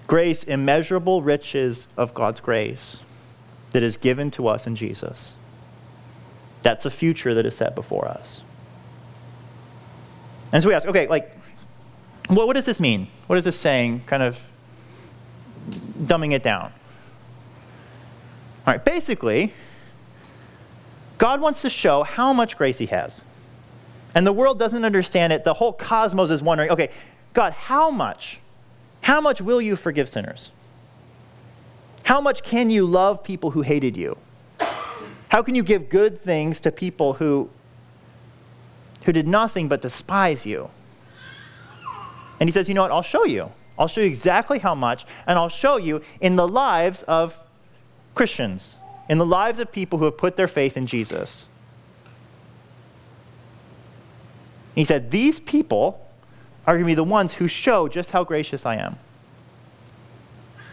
grace, 0.08 0.44
immeasurable 0.44 1.22
riches 1.22 1.88
of 1.98 2.14
God's 2.14 2.40
grace 2.40 3.00
that 3.72 3.84
is 3.84 3.98
given 3.98 4.32
to 4.32 4.48
us 4.48 4.68
in 4.68 4.76
Jesus. 4.76 5.36
That's 6.62 6.86
a 6.86 6.92
future 6.92 7.34
that 7.34 7.46
is 7.46 7.56
set 7.56 7.76
before 7.76 8.08
us. 8.08 8.42
And 10.52 10.64
so 10.64 10.70
we 10.70 10.76
ask, 10.76 10.88
okay, 10.88 11.08
like, 11.08 11.36
what, 12.30 12.48
what 12.48 12.54
does 12.54 12.66
this 12.66 12.80
mean? 12.80 13.08
What 13.28 13.38
is 13.38 13.44
this 13.44 13.60
saying? 13.60 14.04
Kind 14.06 14.24
of 14.24 14.40
dumbing 16.04 16.34
it 16.34 16.44
down. 16.44 16.72
All 18.66 18.74
right, 18.74 18.84
basically, 18.84 19.54
God 21.18 21.42
wants 21.42 21.62
to 21.62 21.70
show 21.70 22.04
how 22.04 22.34
much 22.34 22.58
grace 22.58 22.78
He 22.78 22.88
has. 22.88 23.22
And 24.16 24.26
the 24.26 24.34
world 24.34 24.58
doesn't 24.58 24.86
understand 24.86 25.34
it. 25.34 25.44
The 25.44 25.54
whole 25.54 25.74
cosmos 25.74 26.32
is 26.32 26.42
wondering, 26.42 26.72
okay, 26.72 26.90
God, 27.34 27.54
how 27.54 27.90
much 27.90 28.40
how 29.06 29.22
much 29.22 29.40
will 29.40 29.62
you 29.62 29.76
forgive 29.76 30.10
sinners? 30.10 30.50
How 32.02 32.20
much 32.20 32.42
can 32.42 32.72
you 32.72 32.88
love 32.88 33.24
people 33.24 33.52
who 33.52 33.62
hated 33.62 33.96
you? 33.96 34.18
How 35.28 35.44
can 35.44 35.54
you 35.54 35.62
give 35.62 35.90
good 35.90 36.24
things 36.24 36.60
to 36.62 36.72
people 36.72 37.14
who, 37.14 37.48
who 39.04 39.12
did 39.12 39.28
nothing 39.28 39.68
but 39.68 39.84
despise 39.84 40.44
you? 40.44 40.72
And 42.40 42.50
he 42.50 42.52
says, 42.52 42.68
You 42.68 42.74
know 42.74 42.82
what? 42.82 42.90
I'll 42.90 43.04
show 43.04 43.26
you. 43.26 43.52
I'll 43.78 43.88
show 43.88 44.02
you 44.02 44.08
exactly 44.08 44.58
how 44.58 44.74
much, 44.74 45.06
and 45.28 45.38
I'll 45.38 45.50
show 45.50 45.78
you 45.78 46.02
in 46.20 46.36
the 46.36 46.48
lives 46.48 47.04
of 47.04 47.38
Christians, 48.16 48.76
in 49.08 49.20
the 49.20 49.26
lives 49.26 49.60
of 49.60 49.72
people 49.72 50.00
who 50.00 50.06
have 50.06 50.18
put 50.18 50.36
their 50.36 50.48
faith 50.48 50.78
in 50.78 50.88
Jesus. 50.88 51.46
He 54.74 54.84
said, 54.84 55.12
These 55.12 55.42
people 55.42 56.05
are 56.68 56.74
going 56.74 56.84
to 56.84 56.88
be 56.88 56.96
the 56.96 57.04
ones 57.04 57.34
who 57.34 57.48
show 57.48 57.88
just 57.88 58.12
how 58.12 58.24
gracious 58.24 58.66
I 58.66 58.76
am. 58.76 58.98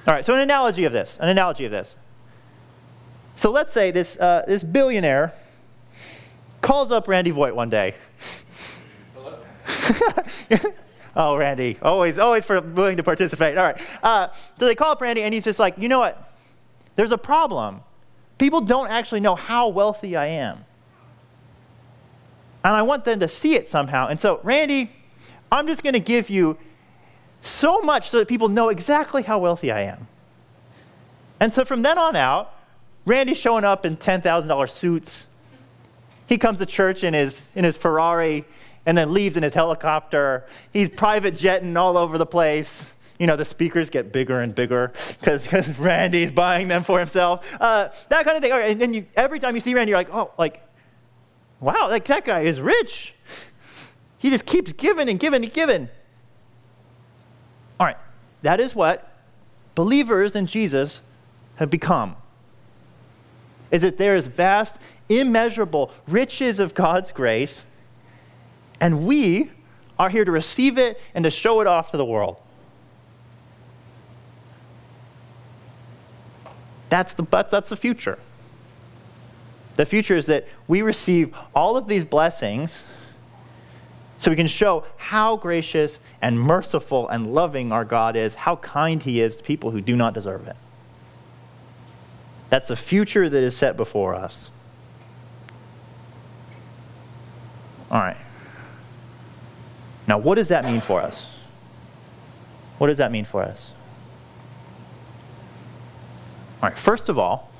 All 0.06 0.14
right, 0.14 0.24
so 0.24 0.34
an 0.34 0.40
analogy 0.40 0.84
of 0.84 0.92
this, 0.92 1.18
an 1.20 1.28
analogy 1.28 1.64
of 1.64 1.70
this. 1.70 1.96
So 3.36 3.50
let's 3.50 3.72
say 3.72 3.90
this, 3.90 4.16
uh, 4.18 4.44
this 4.46 4.64
billionaire 4.64 5.32
calls 6.60 6.90
up 6.90 7.08
Randy 7.08 7.30
Voigt 7.30 7.54
one 7.54 7.70
day. 7.70 7.94
Hello? 9.14 9.38
oh, 11.16 11.36
Randy, 11.36 11.78
always, 11.82 12.18
always 12.18 12.44
for 12.44 12.60
willing 12.60 12.96
to 12.96 13.02
participate. 13.02 13.56
All 13.56 13.64
right. 13.64 13.80
Uh, 14.02 14.28
so 14.58 14.66
they 14.66 14.74
call 14.74 14.92
up 14.92 15.00
Randy, 15.00 15.22
and 15.22 15.32
he's 15.32 15.44
just 15.44 15.58
like, 15.58 15.78
you 15.78 15.88
know 15.88 16.00
what? 16.00 16.32
There's 16.94 17.12
a 17.12 17.18
problem. 17.18 17.80
People 18.38 18.60
don't 18.60 18.88
actually 18.88 19.20
know 19.20 19.34
how 19.34 19.68
wealthy 19.68 20.16
I 20.16 20.26
am. 20.26 20.64
And 22.64 22.74
I 22.74 22.82
want 22.82 23.04
them 23.04 23.20
to 23.20 23.28
see 23.28 23.54
it 23.54 23.68
somehow. 23.68 24.08
And 24.08 24.20
so, 24.20 24.40
Randy, 24.42 24.90
I'm 25.52 25.66
just 25.66 25.82
going 25.82 25.92
to 25.92 26.00
give 26.00 26.30
you 26.30 26.56
so 27.42 27.80
much 27.80 28.08
so 28.08 28.18
that 28.18 28.26
people 28.26 28.48
know 28.48 28.70
exactly 28.70 29.22
how 29.22 29.38
wealthy 29.38 29.70
I 29.70 29.82
am. 29.82 30.08
And 31.38 31.52
so 31.52 31.64
from 31.64 31.82
then 31.82 31.98
on 31.98 32.16
out, 32.16 32.54
Randy's 33.04 33.36
showing 33.36 33.64
up 33.64 33.84
in 33.84 33.96
$10,000 33.96 34.70
suits. 34.70 35.26
He 36.26 36.38
comes 36.38 36.58
to 36.58 36.66
church 36.66 37.04
in 37.04 37.12
his, 37.12 37.42
in 37.54 37.64
his 37.64 37.76
Ferrari 37.76 38.46
and 38.86 38.96
then 38.96 39.12
leaves 39.12 39.36
in 39.36 39.42
his 39.42 39.52
helicopter. 39.52 40.46
He's 40.72 40.88
private 40.88 41.36
jetting 41.36 41.76
all 41.76 41.98
over 41.98 42.16
the 42.16 42.26
place. 42.26 42.84
You 43.18 43.26
know, 43.26 43.36
the 43.36 43.44
speakers 43.44 43.90
get 43.90 44.10
bigger 44.10 44.40
and 44.40 44.54
bigger 44.54 44.92
because 45.20 45.78
Randy's 45.78 46.30
buying 46.30 46.68
them 46.68 46.82
for 46.82 46.98
himself. 46.98 47.46
Uh, 47.60 47.90
that 48.08 48.24
kind 48.24 48.36
of 48.36 48.42
thing. 48.42 48.52
And 48.52 48.80
then 48.80 48.94
you, 48.94 49.06
every 49.16 49.38
time 49.38 49.54
you 49.54 49.60
see 49.60 49.74
Randy, 49.74 49.90
you're 49.90 49.98
like, 49.98 50.12
oh, 50.12 50.30
like, 50.38 50.62
wow, 51.60 51.88
like, 51.90 52.06
that 52.06 52.24
guy 52.24 52.40
is 52.40 52.60
rich. 52.60 53.14
He 54.22 54.30
just 54.30 54.46
keeps 54.46 54.70
giving 54.74 55.08
and 55.08 55.18
giving 55.18 55.42
and 55.42 55.52
giving. 55.52 55.88
All 57.80 57.86
right, 57.88 57.96
that 58.42 58.60
is 58.60 58.72
what 58.72 59.12
believers 59.74 60.36
in 60.36 60.46
Jesus 60.46 61.00
have 61.56 61.70
become. 61.70 62.14
Is 63.72 63.82
that 63.82 63.98
there 63.98 64.14
is 64.14 64.28
vast, 64.28 64.76
immeasurable 65.08 65.90
riches 66.06 66.60
of 66.60 66.72
God's 66.72 67.10
grace, 67.10 67.66
and 68.80 69.04
we 69.08 69.50
are 69.98 70.08
here 70.08 70.24
to 70.24 70.30
receive 70.30 70.78
it 70.78 71.00
and 71.16 71.24
to 71.24 71.30
show 71.30 71.60
it 71.60 71.66
off 71.66 71.90
to 71.90 71.96
the 71.96 72.04
world. 72.04 72.36
That's 76.90 77.12
the, 77.14 77.24
that's, 77.24 77.50
that's 77.50 77.70
the 77.70 77.76
future. 77.76 78.20
The 79.74 79.84
future 79.84 80.16
is 80.16 80.26
that 80.26 80.46
we 80.68 80.82
receive 80.82 81.34
all 81.56 81.76
of 81.76 81.88
these 81.88 82.04
blessings 82.04 82.84
so 84.22 84.30
we 84.30 84.36
can 84.36 84.46
show 84.46 84.84
how 84.98 85.34
gracious 85.34 85.98
and 86.20 86.38
merciful 86.38 87.08
and 87.08 87.34
loving 87.34 87.72
our 87.72 87.84
God 87.84 88.14
is, 88.14 88.36
how 88.36 88.54
kind 88.54 89.02
He 89.02 89.20
is 89.20 89.34
to 89.34 89.42
people 89.42 89.72
who 89.72 89.80
do 89.80 89.96
not 89.96 90.14
deserve 90.14 90.46
it. 90.46 90.54
That's 92.48 92.68
the 92.68 92.76
future 92.76 93.28
that 93.28 93.42
is 93.42 93.56
set 93.56 93.76
before 93.76 94.14
us. 94.14 94.48
All 97.90 97.98
right. 97.98 98.16
Now, 100.06 100.18
what 100.18 100.36
does 100.36 100.48
that 100.48 100.64
mean 100.64 100.80
for 100.80 101.00
us? 101.00 101.26
What 102.78 102.86
does 102.86 102.98
that 102.98 103.10
mean 103.10 103.24
for 103.24 103.42
us? 103.42 103.72
All 106.62 106.68
right, 106.68 106.78
first 106.78 107.08
of 107.08 107.18
all, 107.18 107.50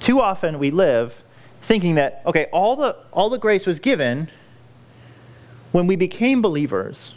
too 0.00 0.20
often 0.20 0.58
we 0.58 0.70
live 0.70 1.22
thinking 1.62 1.94
that, 1.94 2.20
okay, 2.26 2.48
all 2.52 2.76
the, 2.76 2.94
all 3.10 3.30
the 3.30 3.38
grace 3.38 3.64
was 3.64 3.80
given 3.80 4.28
when 5.74 5.88
we 5.88 5.96
became 5.96 6.40
believers, 6.40 7.16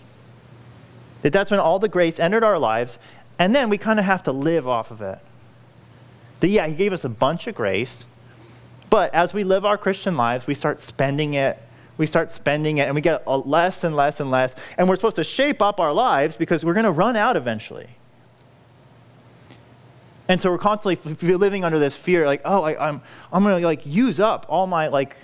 that 1.21 1.31
that's 1.31 1.51
when 1.51 1.59
all 1.59 1.77
the 1.77 1.87
grace 1.87 2.19
entered 2.19 2.43
our 2.43 2.57
lives, 2.57 2.97
and 3.37 3.55
then 3.55 3.69
we 3.69 3.77
kind 3.77 3.99
of 3.99 4.05
have 4.05 4.23
to 4.23 4.31
live 4.31 4.67
off 4.67 4.89
of 4.89 4.99
it. 4.99 5.19
That, 6.39 6.47
yeah, 6.47 6.65
He 6.65 6.73
gave 6.73 6.91
us 6.91 7.03
a 7.03 7.09
bunch 7.09 7.45
of 7.45 7.53
grace, 7.53 8.05
but 8.89 9.13
as 9.13 9.31
we 9.31 9.43
live 9.43 9.63
our 9.63 9.77
Christian 9.77 10.17
lives, 10.17 10.47
we 10.47 10.55
start 10.55 10.79
spending 10.79 11.35
it. 11.35 11.61
We 11.99 12.07
start 12.07 12.31
spending 12.31 12.79
it, 12.79 12.87
and 12.87 12.95
we 12.95 13.01
get 13.01 13.27
less 13.27 13.83
and 13.83 13.95
less 13.95 14.19
and 14.19 14.31
less, 14.31 14.55
and 14.75 14.89
we're 14.89 14.95
supposed 14.95 15.17
to 15.17 15.23
shape 15.23 15.61
up 15.61 15.79
our 15.79 15.93
lives 15.93 16.35
because 16.35 16.65
we're 16.65 16.73
going 16.73 16.83
to 16.87 16.91
run 16.91 17.15
out 17.15 17.37
eventually. 17.37 17.89
And 20.27 20.41
so 20.41 20.49
we're 20.49 20.57
constantly 20.57 21.35
living 21.35 21.63
under 21.63 21.77
this 21.77 21.95
fear, 21.95 22.25
like, 22.25 22.41
oh, 22.43 22.63
I, 22.63 22.87
I'm, 22.87 23.03
I'm 23.31 23.43
going 23.43 23.61
to 23.61 23.67
like 23.67 23.85
use 23.85 24.19
up 24.19 24.47
all 24.49 24.65
my 24.65 24.87
like 24.87 25.15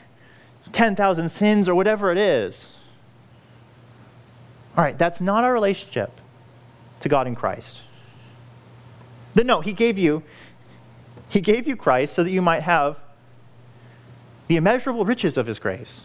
10,000 0.72 1.30
sins 1.30 1.68
or 1.68 1.74
whatever 1.74 2.12
it 2.12 2.20
is. 2.20 2.68
All 4.76 4.84
right, 4.84 4.98
that's 4.98 5.22
not 5.22 5.44
our 5.44 5.54
relationship 5.54 6.12
to 7.02 7.10
God 7.10 7.28
in 7.28 7.36
Christ. 7.36 7.82
Then 9.36 9.48
no, 9.48 9.62
he 9.62 9.74
gave 9.74 9.98
you 9.98 10.24
he 11.30 11.42
gave 11.42 11.68
you 11.68 11.76
Christ 11.76 12.14
so 12.14 12.24
that 12.24 12.30
you 12.30 12.44
might 12.44 12.62
have 12.62 13.00
the 14.48 14.56
immeasurable 14.56 15.04
riches 15.04 15.36
of 15.36 15.48
his 15.48 15.58
grace. 15.58 16.02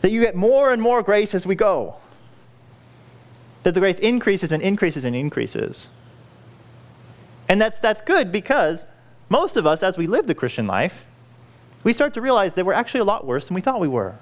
That 0.00 0.12
you 0.12 0.20
get 0.20 0.36
more 0.36 0.72
and 0.72 0.80
more 0.80 1.02
grace 1.02 1.34
as 1.34 1.44
we 1.44 1.56
go. 1.56 1.96
That 3.64 3.74
the 3.74 3.80
grace 3.80 3.98
increases 3.98 4.52
and 4.52 4.62
increases 4.62 5.04
and 5.04 5.16
increases. 5.16 5.88
And 7.48 7.60
that's, 7.60 7.80
that's 7.80 8.00
good 8.02 8.30
because 8.30 8.86
most 9.28 9.56
of 9.56 9.66
us, 9.66 9.82
as 9.82 9.98
we 9.98 10.06
live 10.06 10.28
the 10.28 10.34
Christian 10.34 10.68
life, 10.68 11.04
we 11.82 11.92
start 11.92 12.14
to 12.14 12.20
realize 12.20 12.54
that 12.54 12.64
we're 12.64 12.74
actually 12.74 13.00
a 13.00 13.04
lot 13.04 13.26
worse 13.26 13.48
than 13.48 13.56
we 13.56 13.60
thought 13.60 13.80
we 13.80 13.88
were. 13.88 14.14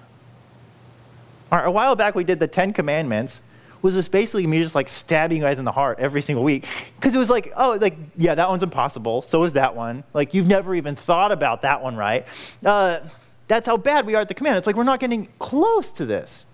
A 1.52 1.70
while 1.70 1.94
back, 1.94 2.14
we 2.14 2.24
did 2.24 2.40
the 2.40 2.48
Ten 2.48 2.72
Commandments, 2.72 3.42
was 3.82 3.94
just 3.94 4.10
basically 4.10 4.46
me 4.46 4.62
just 4.62 4.74
like 4.74 4.88
stabbing 4.88 5.36
you 5.36 5.42
guys 5.42 5.58
in 5.58 5.64
the 5.64 5.72
heart 5.72 5.98
every 5.98 6.22
single 6.22 6.42
week. 6.42 6.64
Because 6.96 7.14
it 7.14 7.18
was 7.18 7.28
like, 7.28 7.52
oh, 7.56 7.76
like, 7.80 7.96
yeah, 8.16 8.34
that 8.34 8.48
one's 8.48 8.62
impossible. 8.62 9.20
So 9.22 9.42
is 9.42 9.52
that 9.52 9.76
one. 9.76 10.02
Like, 10.14 10.32
you've 10.34 10.46
never 10.46 10.74
even 10.74 10.96
thought 10.96 11.30
about 11.30 11.62
that 11.62 11.82
one, 11.82 11.94
right? 11.96 12.26
Uh, 12.64 13.00
that's 13.48 13.66
how 13.66 13.76
bad 13.76 14.06
we 14.06 14.14
are 14.14 14.22
at 14.22 14.28
the 14.28 14.34
command. 14.34 14.56
It's 14.56 14.66
like 14.66 14.76
we're 14.76 14.84
not 14.84 15.00
getting 15.00 15.28
close 15.38 15.90
to 15.92 16.06
this. 16.06 16.46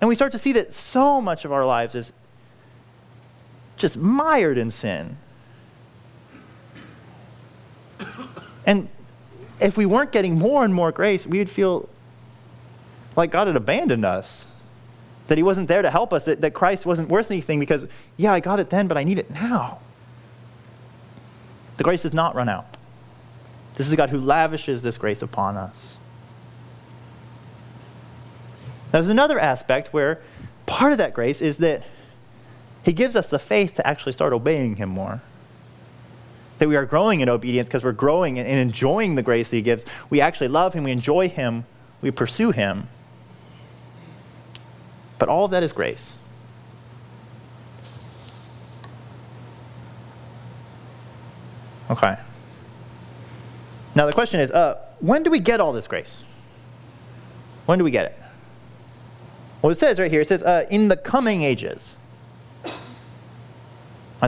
And 0.00 0.08
we 0.08 0.14
start 0.14 0.32
to 0.32 0.38
see 0.38 0.52
that 0.52 0.74
so 0.74 1.20
much 1.20 1.46
of 1.46 1.52
our 1.52 1.64
lives 1.64 1.94
is 1.94 2.12
just 3.78 3.96
mired 3.96 4.58
in 4.58 4.70
sin. 4.70 5.16
And 8.66 8.88
if 9.60 9.76
we 9.76 9.86
weren't 9.86 10.12
getting 10.12 10.38
more 10.38 10.64
and 10.64 10.74
more 10.74 10.92
grace, 10.92 11.26
we 11.26 11.38
would 11.38 11.48
feel 11.48 11.88
like 13.16 13.30
God 13.30 13.46
had 13.46 13.56
abandoned 13.56 14.04
us 14.04 14.46
that 15.28 15.38
he 15.38 15.42
wasn't 15.42 15.68
there 15.68 15.82
to 15.82 15.90
help 15.90 16.12
us, 16.12 16.24
that, 16.26 16.40
that 16.42 16.52
Christ 16.52 16.84
wasn't 16.84 17.08
worth 17.08 17.30
anything 17.30 17.58
because, 17.58 17.86
yeah, 18.16 18.32
I 18.32 18.40
got 18.40 18.60
it 18.60 18.70
then, 18.70 18.88
but 18.88 18.96
I 18.96 19.04
need 19.04 19.18
it 19.18 19.30
now. 19.30 19.78
The 21.76 21.84
grace 21.84 22.02
does 22.02 22.12
not 22.12 22.34
run 22.34 22.48
out. 22.48 22.66
This 23.76 23.88
is 23.88 23.94
God 23.94 24.10
who 24.10 24.18
lavishes 24.18 24.82
this 24.82 24.98
grace 24.98 25.22
upon 25.22 25.56
us. 25.56 25.96
There's 28.92 29.08
another 29.08 29.40
aspect 29.40 29.88
where 29.92 30.22
part 30.66 30.92
of 30.92 30.98
that 30.98 31.14
grace 31.14 31.40
is 31.40 31.56
that 31.58 31.82
he 32.84 32.92
gives 32.92 33.16
us 33.16 33.30
the 33.30 33.38
faith 33.38 33.74
to 33.76 33.86
actually 33.86 34.12
start 34.12 34.32
obeying 34.32 34.76
him 34.76 34.90
more. 34.90 35.20
That 36.58 36.68
we 36.68 36.76
are 36.76 36.86
growing 36.86 37.20
in 37.20 37.28
obedience 37.28 37.68
because 37.68 37.82
we're 37.82 37.92
growing 37.92 38.38
and 38.38 38.46
enjoying 38.46 39.16
the 39.16 39.22
grace 39.22 39.50
that 39.50 39.56
he 39.56 39.62
gives. 39.62 39.84
We 40.10 40.20
actually 40.20 40.48
love 40.48 40.74
him, 40.74 40.84
we 40.84 40.92
enjoy 40.92 41.28
him, 41.28 41.64
we 42.02 42.12
pursue 42.12 42.52
him. 42.52 42.86
But 45.18 45.28
all 45.28 45.44
of 45.44 45.50
that 45.52 45.62
is 45.62 45.72
grace. 45.72 46.14
Okay. 51.90 52.16
Now 53.94 54.06
the 54.06 54.12
question 54.12 54.40
is, 54.40 54.50
uh, 54.50 54.78
when 55.00 55.22
do 55.22 55.30
we 55.30 55.38
get 55.38 55.60
all 55.60 55.72
this 55.72 55.86
grace? 55.86 56.18
When 57.66 57.78
do 57.78 57.84
we 57.84 57.90
get 57.90 58.06
it? 58.06 58.18
Well, 59.62 59.70
it 59.70 59.78
says 59.78 59.98
right 59.98 60.10
here, 60.10 60.20
it 60.20 60.28
says, 60.28 60.42
uh, 60.42 60.66
in 60.70 60.88
the 60.88 60.96
coming 60.96 61.42
ages. 61.42 61.96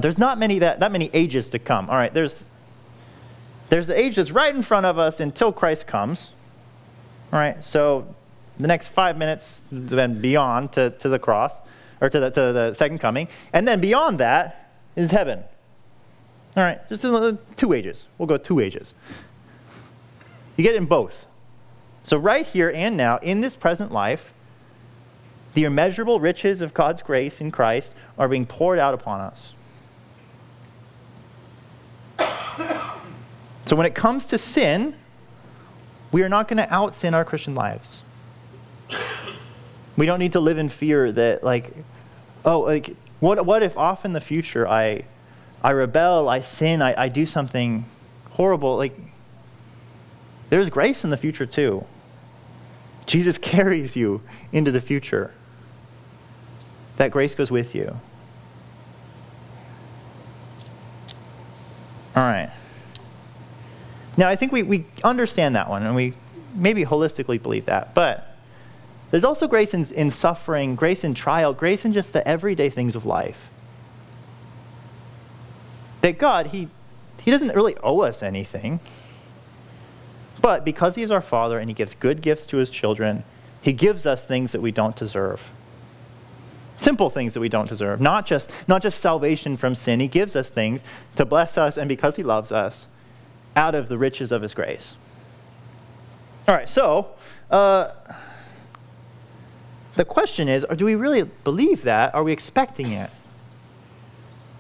There's 0.00 0.18
not 0.18 0.38
many 0.38 0.58
that, 0.58 0.80
that 0.80 0.92
many 0.92 1.10
ages 1.14 1.48
to 1.50 1.58
come. 1.58 1.88
All 1.88 1.96
right, 1.96 2.12
there's, 2.12 2.46
there's 3.70 3.86
the 3.86 3.98
age 3.98 4.16
that's 4.16 4.30
right 4.30 4.54
in 4.54 4.62
front 4.62 4.86
of 4.86 4.98
us 4.98 5.20
until 5.20 5.52
Christ 5.52 5.86
comes. 5.86 6.30
All 7.32 7.38
right, 7.38 7.64
so 7.64 8.06
the 8.58 8.66
next 8.66 8.88
five 8.88 9.18
minutes, 9.18 9.62
then 9.70 10.20
beyond 10.20 10.72
to, 10.72 10.90
to 10.90 11.08
the 11.08 11.18
cross, 11.18 11.60
or 12.00 12.08
to 12.08 12.20
the, 12.20 12.30
to 12.30 12.40
the 12.52 12.74
second 12.74 12.98
coming. 12.98 13.28
And 13.52 13.66
then 13.66 13.80
beyond 13.80 14.18
that 14.18 14.72
is 14.96 15.10
heaven. 15.10 15.42
All 16.56 16.62
right, 16.62 16.86
just 16.88 17.02
two 17.02 17.72
ages. 17.72 18.06
We'll 18.16 18.26
go 18.26 18.38
two 18.38 18.60
ages. 18.60 18.94
You 20.56 20.64
get 20.64 20.74
in 20.74 20.86
both. 20.86 21.26
So, 22.02 22.16
right 22.16 22.46
here 22.46 22.70
and 22.74 22.96
now, 22.96 23.18
in 23.18 23.40
this 23.40 23.56
present 23.56 23.92
life, 23.92 24.32
the 25.54 25.64
immeasurable 25.64 26.20
riches 26.20 26.60
of 26.60 26.72
God's 26.72 27.02
grace 27.02 27.40
in 27.40 27.50
Christ 27.50 27.92
are 28.16 28.28
being 28.28 28.46
poured 28.46 28.78
out 28.78 28.94
upon 28.94 29.20
us. 29.20 29.54
So, 33.66 33.74
when 33.74 33.84
it 33.84 33.96
comes 33.96 34.26
to 34.26 34.38
sin, 34.38 34.94
we 36.12 36.22
are 36.22 36.28
not 36.28 36.46
going 36.46 36.58
to 36.58 36.72
out 36.72 36.94
sin 36.94 37.14
our 37.14 37.24
Christian 37.24 37.56
lives. 37.56 38.02
We 39.96 40.06
don't 40.06 40.18
need 40.18 40.32
to 40.32 40.40
live 40.40 40.58
in 40.58 40.68
fear 40.68 41.10
that, 41.12 41.42
like, 41.42 41.72
oh, 42.44 42.60
like, 42.60 42.94
what, 43.20 43.44
what 43.46 43.62
if 43.62 43.76
off 43.76 44.04
in 44.04 44.12
the 44.12 44.20
future 44.20 44.68
I, 44.68 45.04
I 45.62 45.70
rebel, 45.70 46.28
I 46.28 46.40
sin, 46.40 46.82
I, 46.82 47.04
I 47.04 47.08
do 47.08 47.24
something 47.24 47.86
horrible? 48.32 48.76
Like, 48.76 48.96
there's 50.50 50.70
grace 50.70 51.04
in 51.04 51.10
the 51.10 51.16
future 51.16 51.46
too. 51.46 51.84
Jesus 53.06 53.38
carries 53.52 53.96
you 53.96 54.22
into 54.52 54.70
the 54.70 54.80
future. 54.80 55.32
That 56.96 57.10
grace 57.10 57.34
goes 57.34 57.50
with 57.50 57.74
you. 57.74 57.98
All 62.14 62.22
right. 62.22 62.50
Now, 64.16 64.30
I 64.30 64.36
think 64.36 64.52
we, 64.52 64.62
we 64.62 64.86
understand 65.04 65.56
that 65.56 65.68
one, 65.68 65.82
and 65.82 65.94
we 65.94 66.14
maybe 66.54 66.86
holistically 66.86 67.42
believe 67.42 67.66
that. 67.66 67.94
But 67.94 68.25
there's 69.10 69.24
also 69.24 69.46
grace 69.46 69.72
in, 69.72 69.84
in 69.92 70.10
suffering, 70.10 70.74
grace 70.74 71.04
in 71.04 71.14
trial, 71.14 71.52
grace 71.52 71.84
in 71.84 71.92
just 71.92 72.12
the 72.12 72.26
everyday 72.26 72.70
things 72.70 72.94
of 72.96 73.06
life. 73.06 73.48
That 76.00 76.18
God, 76.18 76.48
He, 76.48 76.68
he 77.22 77.30
doesn't 77.30 77.54
really 77.54 77.76
owe 77.82 78.00
us 78.00 78.22
anything. 78.22 78.80
But 80.40 80.64
because 80.64 80.96
He 80.96 81.02
is 81.02 81.10
our 81.10 81.20
Father 81.20 81.58
and 81.58 81.70
He 81.70 81.74
gives 81.74 81.94
good 81.94 82.20
gifts 82.20 82.46
to 82.48 82.56
His 82.56 82.68
children, 82.68 83.22
He 83.62 83.72
gives 83.72 84.06
us 84.06 84.26
things 84.26 84.52
that 84.52 84.60
we 84.60 84.72
don't 84.72 84.96
deserve. 84.96 85.50
Simple 86.76 87.08
things 87.08 87.32
that 87.34 87.40
we 87.40 87.48
don't 87.48 87.68
deserve. 87.68 88.00
Not 88.00 88.26
just, 88.26 88.50
not 88.68 88.82
just 88.82 89.00
salvation 89.00 89.56
from 89.56 89.74
sin. 89.74 90.00
He 90.00 90.08
gives 90.08 90.36
us 90.36 90.50
things 90.50 90.82
to 91.14 91.24
bless 91.24 91.56
us 91.56 91.78
and 91.78 91.88
because 91.88 92.16
He 92.16 92.22
loves 92.22 92.50
us 92.50 92.88
out 93.54 93.74
of 93.74 93.88
the 93.88 93.96
riches 93.96 94.32
of 94.32 94.42
His 94.42 94.52
grace. 94.52 94.94
All 96.48 96.54
right, 96.54 96.68
so. 96.68 97.10
Uh, 97.50 97.92
the 99.96 100.04
question 100.04 100.48
is, 100.48 100.64
do 100.76 100.84
we 100.84 100.94
really 100.94 101.22
believe 101.22 101.82
that? 101.82 102.14
Are 102.14 102.22
we 102.22 102.32
expecting 102.32 102.92
it? 102.92 103.10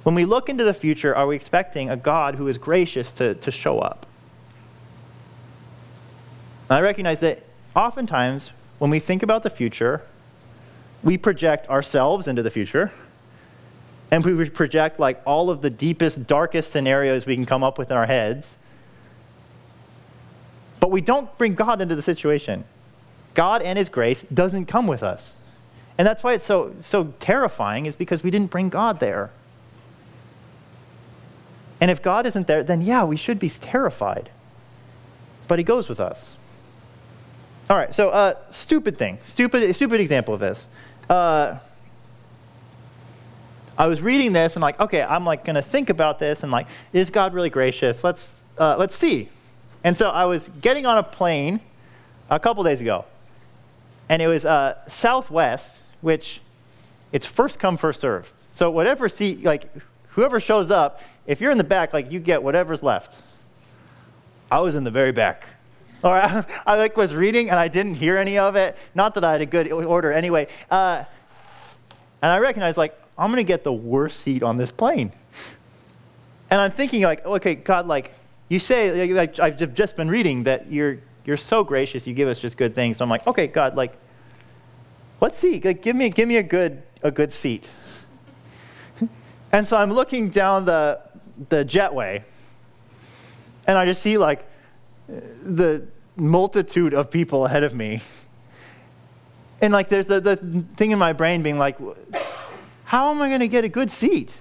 When 0.02 0.14
we 0.14 0.24
look 0.24 0.48
into 0.48 0.64
the 0.64 0.74
future, 0.74 1.14
are 1.14 1.26
we 1.26 1.36
expecting 1.36 1.90
a 1.90 1.96
God 1.96 2.36
who 2.36 2.48
is 2.48 2.58
gracious 2.58 3.12
to, 3.12 3.34
to 3.34 3.50
show 3.50 3.80
up? 3.80 4.06
I 6.70 6.80
recognize 6.80 7.20
that 7.20 7.42
oftentimes 7.74 8.52
when 8.78 8.90
we 8.90 8.98
think 8.98 9.22
about 9.22 9.42
the 9.42 9.50
future, 9.50 10.02
we 11.02 11.18
project 11.18 11.68
ourselves 11.68 12.26
into 12.26 12.42
the 12.42 12.50
future, 12.50 12.92
and 14.10 14.24
we 14.24 14.48
project 14.48 14.98
like 14.98 15.20
all 15.26 15.50
of 15.50 15.60
the 15.60 15.70
deepest, 15.70 16.26
darkest 16.26 16.72
scenarios 16.72 17.26
we 17.26 17.34
can 17.34 17.46
come 17.46 17.62
up 17.62 17.76
with 17.76 17.90
in 17.90 17.96
our 17.96 18.06
heads. 18.06 18.56
But 20.80 20.90
we 20.90 21.00
don't 21.00 21.36
bring 21.36 21.54
God 21.54 21.80
into 21.80 21.94
the 21.94 22.02
situation. 22.02 22.64
God 23.36 23.62
and 23.62 23.78
His 23.78 23.88
grace 23.88 24.24
doesn't 24.34 24.66
come 24.66 24.88
with 24.88 25.04
us. 25.04 25.36
And 25.98 26.06
that's 26.06 26.24
why 26.24 26.32
it's 26.32 26.44
so, 26.44 26.74
so 26.80 27.14
terrifying, 27.20 27.86
is 27.86 27.94
because 27.94 28.22
we 28.22 28.30
didn't 28.30 28.50
bring 28.50 28.68
God 28.68 28.98
there. 28.98 29.30
And 31.80 31.90
if 31.90 32.02
God 32.02 32.26
isn't 32.26 32.46
there, 32.46 32.64
then 32.64 32.80
yeah, 32.80 33.04
we 33.04 33.16
should 33.16 33.38
be 33.38 33.50
terrified. 33.50 34.30
But 35.46 35.58
He 35.58 35.64
goes 35.64 35.88
with 35.88 36.00
us. 36.00 36.30
All 37.68 37.76
right, 37.76 37.94
so 37.94 38.10
uh, 38.10 38.34
stupid 38.50 38.96
thing, 38.96 39.18
stupid, 39.24 39.74
stupid 39.76 40.00
example 40.00 40.34
of 40.34 40.40
this. 40.40 40.66
Uh, 41.10 41.58
I 43.76 43.86
was 43.86 44.00
reading 44.00 44.32
this 44.32 44.56
and 44.56 44.62
like, 44.62 44.80
okay, 44.80 45.02
I'm 45.02 45.26
like 45.26 45.44
gonna 45.44 45.62
think 45.62 45.90
about 45.90 46.18
this 46.18 46.42
and 46.42 46.50
like, 46.50 46.66
is 46.92 47.10
God 47.10 47.34
really 47.34 47.50
gracious? 47.50 48.02
Let's 48.02 48.30
uh, 48.56 48.76
let's 48.78 48.96
see. 48.96 49.28
And 49.84 49.98
so 49.98 50.08
I 50.08 50.24
was 50.24 50.48
getting 50.62 50.86
on 50.86 50.96
a 50.96 51.02
plane 51.02 51.60
a 52.30 52.40
couple 52.40 52.64
days 52.64 52.80
ago, 52.80 53.04
and 54.08 54.22
it 54.22 54.26
was 54.26 54.44
uh, 54.44 54.76
Southwest, 54.88 55.84
which 56.00 56.40
it's 57.12 57.26
first 57.26 57.58
come 57.58 57.76
first 57.76 58.00
serve. 58.00 58.32
So 58.50 58.70
whatever 58.70 59.08
seat, 59.08 59.44
like 59.44 59.70
whoever 60.08 60.40
shows 60.40 60.70
up, 60.70 61.00
if 61.26 61.40
you're 61.40 61.50
in 61.50 61.58
the 61.58 61.64
back, 61.64 61.92
like 61.92 62.10
you 62.10 62.20
get 62.20 62.42
whatever's 62.42 62.82
left. 62.82 63.20
I 64.50 64.60
was 64.60 64.74
in 64.74 64.84
the 64.84 64.90
very 64.90 65.12
back. 65.12 65.46
Or 66.02 66.12
I, 66.12 66.44
I 66.66 66.76
like 66.76 66.96
was 66.96 67.14
reading 67.14 67.50
and 67.50 67.58
I 67.58 67.68
didn't 67.68 67.96
hear 67.96 68.16
any 68.16 68.38
of 68.38 68.56
it. 68.56 68.76
Not 68.94 69.14
that 69.14 69.24
I 69.24 69.32
had 69.32 69.42
a 69.42 69.46
good 69.46 69.70
order 69.70 70.12
anyway. 70.12 70.48
Uh, 70.70 71.04
and 72.22 72.32
I 72.32 72.38
recognized 72.38 72.76
like 72.76 72.98
I'm 73.18 73.30
gonna 73.30 73.44
get 73.44 73.64
the 73.64 73.72
worst 73.72 74.20
seat 74.20 74.42
on 74.42 74.56
this 74.56 74.70
plane. 74.70 75.12
And 76.50 76.60
I'm 76.60 76.70
thinking, 76.70 77.02
like, 77.02 77.24
okay, 77.24 77.54
God, 77.54 77.86
like, 77.88 78.12
you 78.48 78.58
say, 78.58 79.12
like, 79.12 79.40
I've 79.40 79.74
just 79.74 79.96
been 79.96 80.08
reading 80.08 80.44
that 80.44 80.70
you're, 80.70 80.98
you're 81.26 81.36
so 81.36 81.64
gracious, 81.64 82.06
you 82.06 82.14
give 82.14 82.28
us 82.28 82.38
just 82.38 82.56
good 82.56 82.74
things. 82.74 82.98
So 82.98 83.04
I'm 83.04 83.10
like, 83.10 83.26
okay, 83.26 83.46
God, 83.46 83.76
like, 83.76 83.94
let's 85.20 85.38
see, 85.38 85.60
like, 85.60 85.82
give 85.82 85.96
me, 85.96 86.08
give 86.10 86.28
me 86.28 86.36
a 86.36 86.42
good, 86.42 86.82
a 87.02 87.10
good 87.10 87.32
seat. 87.32 87.68
and 89.52 89.66
so 89.66 89.76
I'm 89.76 89.92
looking 89.92 90.28
down 90.28 90.64
the, 90.64 91.00
the 91.48 91.64
jetway, 91.64 92.22
and 93.66 93.76
I 93.76 93.84
just 93.86 94.02
see, 94.02 94.18
like, 94.18 94.46
the 95.08 95.86
multitude 96.16 96.94
of 96.94 97.10
people 97.10 97.44
ahead 97.46 97.64
of 97.64 97.74
me. 97.74 98.02
And, 99.60 99.72
like, 99.72 99.88
there's 99.88 100.06
the, 100.06 100.20
the 100.20 100.36
thing 100.76 100.90
in 100.90 100.98
my 100.98 101.12
brain 101.12 101.42
being 101.42 101.58
like, 101.58 101.78
how 102.84 103.10
am 103.10 103.20
I 103.20 103.28
going 103.28 103.40
to 103.40 103.48
get 103.48 103.64
a 103.64 103.68
good 103.68 103.90
seat? 103.90 104.32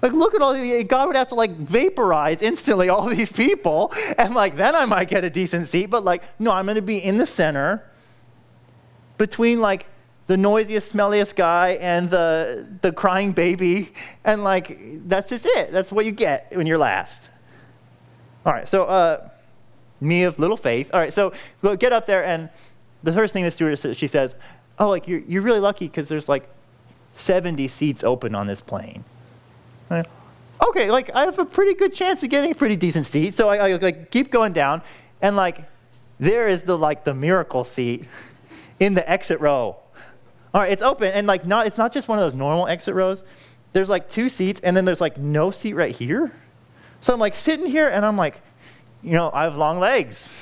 Like, 0.00 0.12
look 0.12 0.34
at 0.34 0.42
all 0.42 0.52
the, 0.54 0.84
God 0.84 1.08
would 1.08 1.16
have 1.16 1.28
to 1.28 1.34
like 1.34 1.50
vaporize 1.50 2.42
instantly 2.42 2.88
all 2.88 3.06
these 3.08 3.32
people, 3.32 3.92
and 4.16 4.34
like 4.34 4.56
then 4.56 4.74
I 4.74 4.84
might 4.84 5.08
get 5.08 5.24
a 5.24 5.30
decent 5.30 5.68
seat, 5.68 5.86
but 5.86 6.04
like, 6.04 6.22
no, 6.38 6.52
I'm 6.52 6.66
gonna 6.66 6.82
be 6.82 6.98
in 6.98 7.18
the 7.18 7.26
center 7.26 7.84
between 9.16 9.60
like 9.60 9.86
the 10.28 10.36
noisiest, 10.36 10.92
smelliest 10.94 11.34
guy 11.34 11.70
and 11.80 12.10
the, 12.10 12.66
the 12.82 12.92
crying 12.92 13.32
baby, 13.32 13.92
and 14.24 14.44
like, 14.44 14.78
that's 15.08 15.30
just 15.30 15.46
it. 15.46 15.72
That's 15.72 15.90
what 15.90 16.04
you 16.04 16.12
get 16.12 16.54
when 16.54 16.66
you're 16.66 16.78
last. 16.78 17.30
All 18.46 18.52
right, 18.52 18.68
so 18.68 18.84
uh, 18.84 19.28
me 20.00 20.22
of 20.24 20.38
little 20.38 20.56
faith. 20.56 20.90
All 20.92 21.00
right, 21.00 21.12
so 21.12 21.32
we'll 21.62 21.76
get 21.76 21.92
up 21.92 22.06
there, 22.06 22.24
and 22.24 22.50
the 23.02 23.12
first 23.12 23.32
thing 23.32 23.44
the 23.44 23.50
steward 23.50 23.78
she 23.96 24.06
says, 24.06 24.36
Oh, 24.78 24.90
like, 24.90 25.08
you're, 25.08 25.20
you're 25.20 25.42
really 25.42 25.58
lucky 25.58 25.86
because 25.86 26.08
there's 26.08 26.28
like 26.28 26.48
70 27.14 27.66
seats 27.66 28.04
open 28.04 28.36
on 28.36 28.46
this 28.46 28.60
plane 28.60 29.04
okay, 30.68 30.90
like 30.90 31.10
I 31.14 31.24
have 31.24 31.38
a 31.38 31.44
pretty 31.44 31.74
good 31.74 31.92
chance 31.92 32.22
of 32.22 32.30
getting 32.30 32.52
a 32.52 32.54
pretty 32.54 32.76
decent 32.76 33.06
seat. 33.06 33.34
So 33.34 33.48
I, 33.48 33.70
I 33.70 33.76
like 33.76 34.10
keep 34.10 34.30
going 34.30 34.52
down, 34.52 34.82
and 35.22 35.36
like 35.36 35.64
there 36.18 36.48
is 36.48 36.62
the 36.62 36.76
like 36.76 37.04
the 37.04 37.14
miracle 37.14 37.64
seat 37.64 38.04
in 38.80 38.94
the 38.94 39.08
exit 39.08 39.40
row. 39.40 39.76
All 40.54 40.62
right, 40.62 40.72
it's 40.72 40.82
open, 40.82 41.12
and 41.12 41.26
like 41.26 41.46
not 41.46 41.66
it's 41.66 41.78
not 41.78 41.92
just 41.92 42.08
one 42.08 42.18
of 42.18 42.24
those 42.24 42.34
normal 42.34 42.68
exit 42.68 42.94
rows. 42.94 43.24
There's 43.72 43.88
like 43.88 44.08
two 44.08 44.28
seats, 44.28 44.60
and 44.60 44.76
then 44.76 44.84
there's 44.84 45.00
like 45.00 45.18
no 45.18 45.50
seat 45.50 45.74
right 45.74 45.94
here. 45.94 46.32
So 47.00 47.12
I'm 47.12 47.20
like 47.20 47.34
sitting 47.34 47.66
here, 47.66 47.88
and 47.88 48.04
I'm 48.04 48.16
like, 48.16 48.40
you 49.02 49.12
know, 49.12 49.30
I 49.32 49.44
have 49.44 49.56
long 49.56 49.78
legs. 49.78 50.34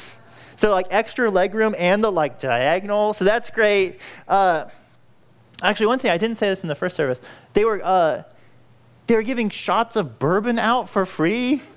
So 0.56 0.70
like 0.70 0.86
extra 0.90 1.30
leg 1.30 1.54
room 1.54 1.74
and 1.76 2.02
the 2.02 2.10
like 2.10 2.40
diagonal. 2.40 3.12
So 3.12 3.26
that's 3.26 3.50
great. 3.50 3.98
Uh, 4.26 4.66
actually, 5.62 5.86
one 5.86 5.98
thing 5.98 6.10
I 6.10 6.16
didn't 6.16 6.38
say 6.38 6.48
this 6.48 6.62
in 6.62 6.68
the 6.68 6.74
first 6.74 6.96
service. 6.96 7.20
They 7.52 7.64
were. 7.64 7.80
Uh, 7.84 8.22
they 9.06 9.14
were 9.14 9.22
giving 9.22 9.50
shots 9.50 9.96
of 9.96 10.18
bourbon 10.18 10.58
out 10.58 10.88
for 10.88 11.06
free? 11.06 11.62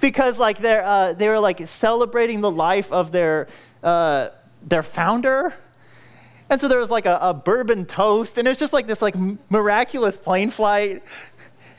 Because 0.00 0.38
like 0.38 0.58
they're, 0.58 0.84
uh, 0.84 1.12
they 1.14 1.28
were 1.28 1.40
like 1.40 1.66
celebrating 1.66 2.40
the 2.40 2.50
life 2.50 2.92
of 2.92 3.12
their, 3.12 3.48
uh, 3.82 4.28
their 4.62 4.82
founder? 4.82 5.54
And 6.48 6.60
so 6.60 6.68
there 6.68 6.78
was 6.78 6.90
like 6.90 7.06
a, 7.06 7.18
a 7.20 7.34
bourbon 7.34 7.86
toast 7.86 8.38
and 8.38 8.46
it 8.46 8.50
was 8.50 8.58
just 8.58 8.72
like 8.72 8.86
this 8.86 9.02
like 9.02 9.16
miraculous 9.50 10.16
plane 10.16 10.50
flight. 10.50 11.02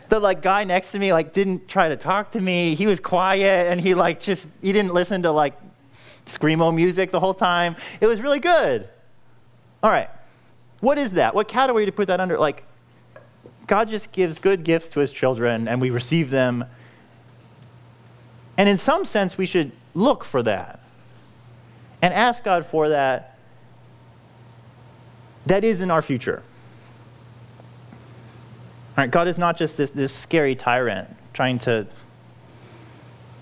The 0.10 0.20
like 0.20 0.42
guy 0.42 0.64
next 0.64 0.92
to 0.92 1.00
me 1.00 1.14
like 1.14 1.34
didn't 1.34 1.68
try 1.68 1.90
to 1.90 1.96
talk 1.96 2.32
to 2.32 2.42
me. 2.42 2.76
He 2.76 2.86
was 2.86 3.00
quiet 3.00 3.72
and 3.72 3.80
he 3.80 3.94
like 3.94 4.20
just 4.20 4.48
he 4.62 4.74
didn't 4.74 4.94
listen 4.94 5.24
to 5.24 5.32
like 5.32 5.54
screamo 6.26 6.74
music 6.74 7.12
the 7.12 7.20
whole 7.20 7.34
time. 7.34 7.76
It 8.02 8.08
was 8.08 8.22
really 8.22 8.40
good. 8.40 8.90
All 9.82 9.92
right. 9.92 10.10
What 10.82 10.98
is 10.98 11.12
that? 11.12 11.34
What 11.34 11.48
category 11.48 11.86
to 11.86 11.92
put 11.92 12.08
that 12.08 12.20
under? 12.20 12.38
Like 12.38 12.66
God 13.68 13.90
just 13.90 14.12
gives 14.14 14.40
good 14.40 14.64
gifts 14.64 14.90
to 14.92 15.02
his 15.02 15.12
children 15.12 15.68
and 15.68 15.82
we 15.82 15.90
receive 15.90 16.30
them. 16.32 16.66
And 18.58 18.68
in 18.68 18.78
some 18.78 19.06
sense, 19.06 19.38
we 19.38 19.46
should 19.46 19.72
look 19.94 20.24
for 20.24 20.42
that 20.44 20.80
and 22.02 22.14
ask 22.14 22.44
God 22.44 22.66
for 22.66 22.90
that. 22.90 23.38
That 25.46 25.64
is 25.64 25.82
in 25.82 25.92
our 25.92 26.02
future. 26.02 26.42
All 28.98 29.04
right, 29.04 29.12
God 29.12 29.28
is 29.28 29.38
not 29.38 29.58
just 29.58 29.78
this, 29.78 29.92
this 29.92 30.14
scary 30.14 30.56
tyrant 30.56 31.10
trying 31.34 31.60
to 31.60 31.86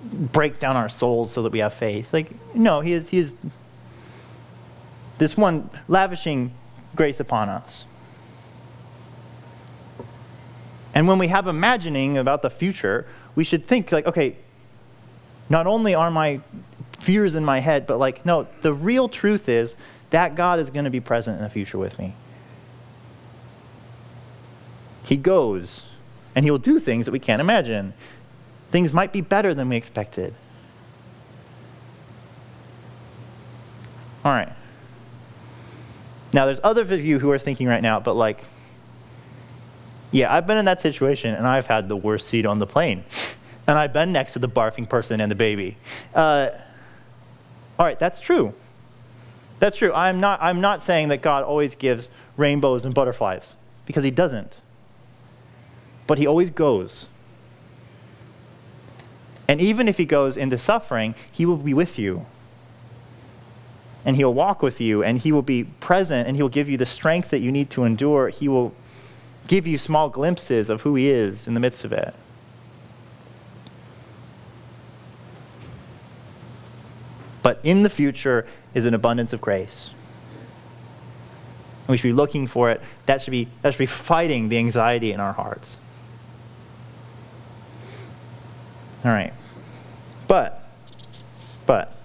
break 0.04 0.60
down 0.60 0.76
our 0.76 0.90
souls 0.90 1.32
so 1.32 1.44
that 1.44 1.52
we 1.52 1.60
have 1.60 1.74
faith. 1.74 2.14
Like, 2.14 2.28
no, 2.54 2.82
he 2.82 2.94
is, 2.94 3.10
he 3.10 3.20
is 3.20 3.36
this 5.18 5.38
one 5.38 5.70
lavishing 5.88 6.54
grace 6.96 7.20
upon 7.20 7.50
us. 7.50 7.86
And 10.96 11.10
when 11.10 11.20
we 11.20 11.28
have 11.28 11.48
imagining 11.48 12.18
about 12.18 12.42
the 12.42 12.50
future, 12.50 13.06
we 13.36 13.44
should 13.44 13.68
think 13.68 13.92
like, 13.92 14.08
okay, 14.08 14.38
not 15.50 15.68
only 15.68 15.94
are 15.94 16.10
my 16.10 16.40
fears 17.02 17.36
in 17.36 17.44
my 17.44 17.60
head, 17.60 17.86
but 17.86 17.98
like, 17.98 18.26
no, 18.26 18.48
the 18.62 18.74
real 18.74 19.10
truth 19.10 19.50
is 19.50 19.76
that 20.10 20.36
God 20.36 20.60
is 20.60 20.70
going 20.70 20.86
to 20.86 20.92
be 20.92 21.02
present 21.02 21.38
in 21.38 21.44
the 21.44 21.50
future 21.50 21.78
with 21.78 22.00
me. 22.00 22.14
He 25.04 25.18
goes 25.18 25.84
and 26.34 26.46
he 26.46 26.50
will 26.50 26.58
do 26.58 26.80
things 26.80 27.06
that 27.06 27.12
we 27.12 27.20
can't 27.20 27.42
imagine. 27.42 27.94
Things 28.72 28.94
might 28.94 29.12
be 29.12 29.22
better 29.22 29.54
than 29.54 29.70
we 29.70 29.76
expected. 29.76 30.34
All 34.24 34.32
right. 34.32 34.52
Now, 36.34 36.46
there's 36.46 36.60
other 36.64 36.82
of 36.82 36.92
you 36.92 37.20
who 37.20 37.30
are 37.32 37.38
thinking 37.38 37.68
right 37.68 37.82
now, 37.82 38.00
but 38.00 38.16
like, 38.16 38.44
yeah, 40.16 40.34
I've 40.34 40.48
been 40.48 40.58
in 40.58 40.64
that 40.64 40.80
situation, 40.80 41.36
and 41.36 41.46
I've 41.46 41.68
had 41.68 41.90
the 41.90 41.98
worst 41.98 42.30
seat 42.30 42.46
on 42.46 42.60
the 42.60 42.66
plane. 42.66 43.04
And 43.68 43.78
I've 43.78 43.92
been 43.92 44.14
next 44.14 44.32
to 44.34 44.40
the 44.40 44.48
barfing 44.48 44.88
person 44.88 45.20
and 45.20 45.30
the 45.30 45.36
baby. 45.36 45.76
Uh, 46.14 46.52
all 47.78 47.86
right, 47.86 48.00
that's 48.00 48.22
true. 48.22 48.54
That's 49.60 49.76
true. 49.76 49.92
I'm 49.92 50.22
not, 50.22 50.42
I'm 50.42 50.62
not 50.62 50.82
saying 50.82 51.10
that 51.10 51.22
God 51.22 51.44
always 51.44 51.76
gives 51.76 52.10
rainbows 52.38 52.86
and 52.86 52.96
butterflies, 52.96 53.58
because 53.86 54.06
He 54.06 54.12
doesn't. 54.12 54.62
But 56.08 56.18
He 56.18 56.26
always 56.26 56.50
goes. 56.50 57.08
And 59.50 59.60
even 59.60 59.90
if 59.90 59.98
He 59.98 60.06
goes 60.06 60.38
into 60.38 60.58
suffering, 60.58 61.14
He 61.30 61.46
will 61.46 61.58
be 61.58 61.74
with 61.74 62.00
you. 62.00 62.26
And 64.06 64.16
He'll 64.16 64.34
walk 64.34 64.62
with 64.62 64.80
you, 64.80 65.04
and 65.04 65.18
He 65.18 65.34
will 65.34 65.42
be 65.42 65.66
present, 65.66 66.26
and 66.26 66.38
He 66.38 66.42
will 66.42 66.48
give 66.48 66.70
you 66.70 66.78
the 66.78 66.86
strength 66.86 67.32
that 67.32 67.40
you 67.40 67.52
need 67.52 67.70
to 67.72 67.84
endure. 67.84 68.30
He 68.30 68.48
will 68.48 68.74
give 69.48 69.68
you 69.68 69.78
small 69.78 70.10
glimpses 70.10 70.70
of 70.70 70.82
who 70.82 70.96
He 70.96 71.10
is 71.10 71.48
in 71.48 71.54
the 71.54 71.60
midst 71.60 71.84
of 71.84 71.94
it. 71.94 72.14
But 77.44 77.60
in 77.64 77.84
the 77.84 77.90
future 77.90 78.48
is 78.74 78.86
an 78.86 78.96
abundance 78.96 79.32
of 79.32 79.40
grace. 79.40 79.92
And 81.82 81.90
we 81.90 81.98
should 81.98 82.08
be 82.08 82.14
looking 82.14 82.48
for 82.48 82.72
it. 82.72 82.82
That 83.06 83.22
should 83.22 83.32
be, 83.32 83.48
that 83.62 83.74
should 83.74 83.80
be 83.80 83.86
fighting 83.86 84.50
the 84.50 84.58
anxiety 84.58 85.12
in 85.12 85.20
our 85.20 85.34
hearts. 85.34 85.78
All 89.04 89.12
right. 89.12 89.34
But, 90.28 90.68
but, 91.68 91.96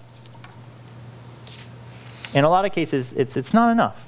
in 2.35 2.43
a 2.43 2.49
lot 2.49 2.65
of 2.65 2.71
cases, 2.71 3.11
it's, 3.13 3.35
it's 3.35 3.55
not 3.55 3.71
enough. 3.71 3.99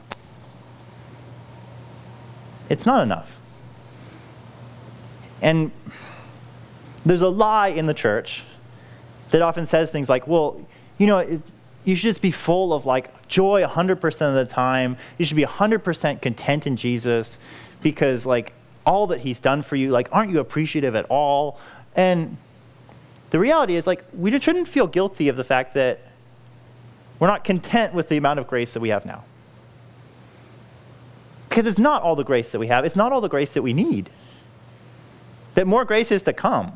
It's 2.70 2.86
not 2.86 3.04
enough. 3.04 3.36
And 5.42 5.72
there's 7.06 7.22
a 7.22 7.30
lie 7.30 7.68
in 7.70 7.86
the 7.86 7.94
church 7.94 8.44
that 9.32 9.42
often 9.42 9.68
says 9.68 9.92
things 9.92 10.10
like, 10.10 10.28
well, 10.28 10.66
you 10.98 11.08
know, 11.08 11.42
you 11.84 11.96
should 11.96 12.04
just 12.04 12.22
be 12.22 12.32
full 12.32 12.74
of 12.74 12.86
like 12.86 13.28
joy 13.28 13.64
100% 13.64 14.22
of 14.22 14.34
the 14.36 14.46
time. 14.46 14.96
You 15.18 15.26
should 15.26 15.36
be 15.36 15.44
100% 15.44 16.22
content 16.22 16.68
in 16.68 16.78
Jesus 16.78 17.40
because 17.82 18.26
like 18.26 18.54
all 18.86 19.08
that 19.08 19.20
he's 19.20 19.40
done 19.40 19.64
for 19.64 19.76
you, 19.76 19.92
like 19.92 20.08
aren't 20.12 20.32
you 20.32 20.40
appreciative 20.40 20.96
at 20.96 21.06
all? 21.06 21.60
And 21.96 22.38
the 23.32 23.40
reality 23.40 23.76
is 23.76 23.86
like 23.86 24.06
we 24.14 24.38
shouldn't 24.40 24.68
feel 24.68 24.88
guilty 24.88 25.28
of 25.28 25.36
the 25.36 25.44
fact 25.44 25.74
that 25.74 26.00
we're 27.20 27.28
not 27.28 27.44
content 27.44 27.94
with 27.94 28.10
the 28.10 28.18
amount 28.18 28.40
of 28.40 28.48
grace 28.48 28.74
that 28.74 28.80
we 28.80 28.90
have 28.90 29.06
now. 29.06 29.24
Because 31.54 31.68
it's 31.68 31.78
not 31.78 32.02
all 32.02 32.16
the 32.16 32.24
grace 32.24 32.52
that 32.52 32.58
we 32.58 32.66
have, 32.66 32.84
it's 32.84 32.96
not 32.96 33.12
all 33.12 33.22
the 33.22 33.30
grace 33.30 33.52
that 33.52 33.62
we 33.62 33.74
need. 33.74 34.10
That 35.54 35.68
more 35.68 35.86
grace 35.86 36.12
is 36.12 36.24
to 36.24 36.34
come. 36.34 36.72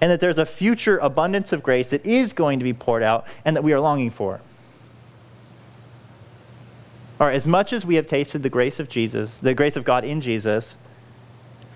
And 0.00 0.10
that 0.10 0.20
there's 0.20 0.38
a 0.38 0.46
future 0.46 0.96
abundance 0.96 1.52
of 1.52 1.62
grace 1.62 1.88
that 1.88 2.06
is 2.06 2.32
going 2.32 2.60
to 2.60 2.64
be 2.64 2.72
poured 2.72 3.02
out 3.02 3.26
and 3.44 3.56
that 3.56 3.62
we 3.62 3.74
are 3.74 3.80
longing 3.80 4.08
for. 4.08 4.40
Or 7.20 7.30
as 7.30 7.46
much 7.46 7.74
as 7.74 7.84
we 7.84 7.96
have 7.96 8.06
tasted 8.06 8.42
the 8.42 8.48
grace 8.48 8.80
of 8.80 8.88
Jesus, 8.88 9.38
the 9.38 9.52
grace 9.52 9.76
of 9.76 9.84
God 9.84 10.06
in 10.06 10.22
Jesus, 10.22 10.74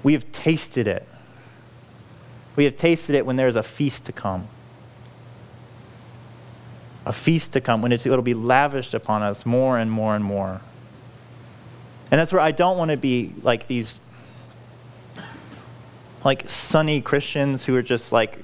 we 0.02 0.14
have 0.14 0.32
tasted 0.32 0.86
it. 0.86 1.06
We 2.56 2.64
have 2.64 2.78
tasted 2.78 3.14
it 3.14 3.26
when 3.26 3.36
there 3.36 3.48
is 3.48 3.56
a 3.56 3.62
feast 3.62 4.06
to 4.06 4.12
come. 4.12 4.48
A 7.04 7.12
feast 7.12 7.52
to 7.52 7.60
come 7.60 7.82
when 7.82 7.92
it 7.92 8.06
will 8.06 8.22
be 8.22 8.32
lavished 8.32 8.94
upon 8.94 9.20
us 9.20 9.44
more 9.44 9.76
and 9.76 9.92
more 9.92 10.16
and 10.16 10.24
more. 10.24 10.62
And 12.10 12.18
that's 12.18 12.32
where 12.32 12.40
I 12.40 12.52
don't 12.52 12.78
want 12.78 12.90
to 12.90 12.96
be 12.96 13.32
like 13.42 13.66
these 13.66 14.00
like 16.24 16.50
sunny 16.50 17.00
Christians 17.00 17.64
who 17.64 17.74
are 17.76 17.82
just 17.82 18.12
like, 18.12 18.38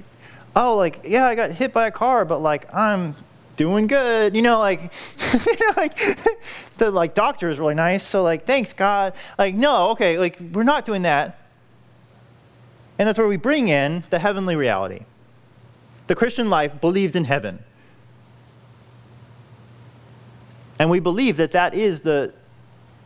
oh, 0.55 0.77
like, 0.77 1.01
yeah, 1.05 1.27
I 1.27 1.35
got 1.35 1.51
hit 1.51 1.73
by 1.73 1.87
a 1.87 1.91
car, 1.91 2.25
but 2.25 2.39
like, 2.39 2.73
I'm 2.75 3.15
doing 3.57 3.87
good. 3.87 4.35
You 4.35 4.43
know, 4.43 4.59
like, 4.59 4.93
like 5.77 5.99
the 6.79 6.91
like 6.91 7.15
doctor 7.15 7.51
is 7.51 7.59
really 7.59 7.75
nice. 7.75 8.03
So 8.03 8.23
like, 8.23 8.47
thanks 8.47 8.73
God. 8.73 9.15
Like, 9.39 9.55
no, 9.55 9.91
okay, 9.91 10.19
like 10.19 10.39
we're 10.53 10.63
not 10.63 10.85
doing 10.85 11.03
that. 11.03 11.41
And 12.99 13.09
that's 13.09 13.19
where 13.19 13.27
we 13.27 13.37
bring 13.37 13.69
in 13.69 14.05
the 14.11 14.19
heavenly 14.19 14.57
reality. 14.57 15.05
The 16.07 16.15
Christian 16.15 16.51
life 16.51 16.81
believes 16.81 17.17
in 17.17 17.25
heaven. 17.25 17.59
And 20.79 20.91
we 20.91 21.01
believe 21.01 21.37
that 21.39 21.53
that 21.53 21.75
is 21.75 22.03
the, 22.03 22.35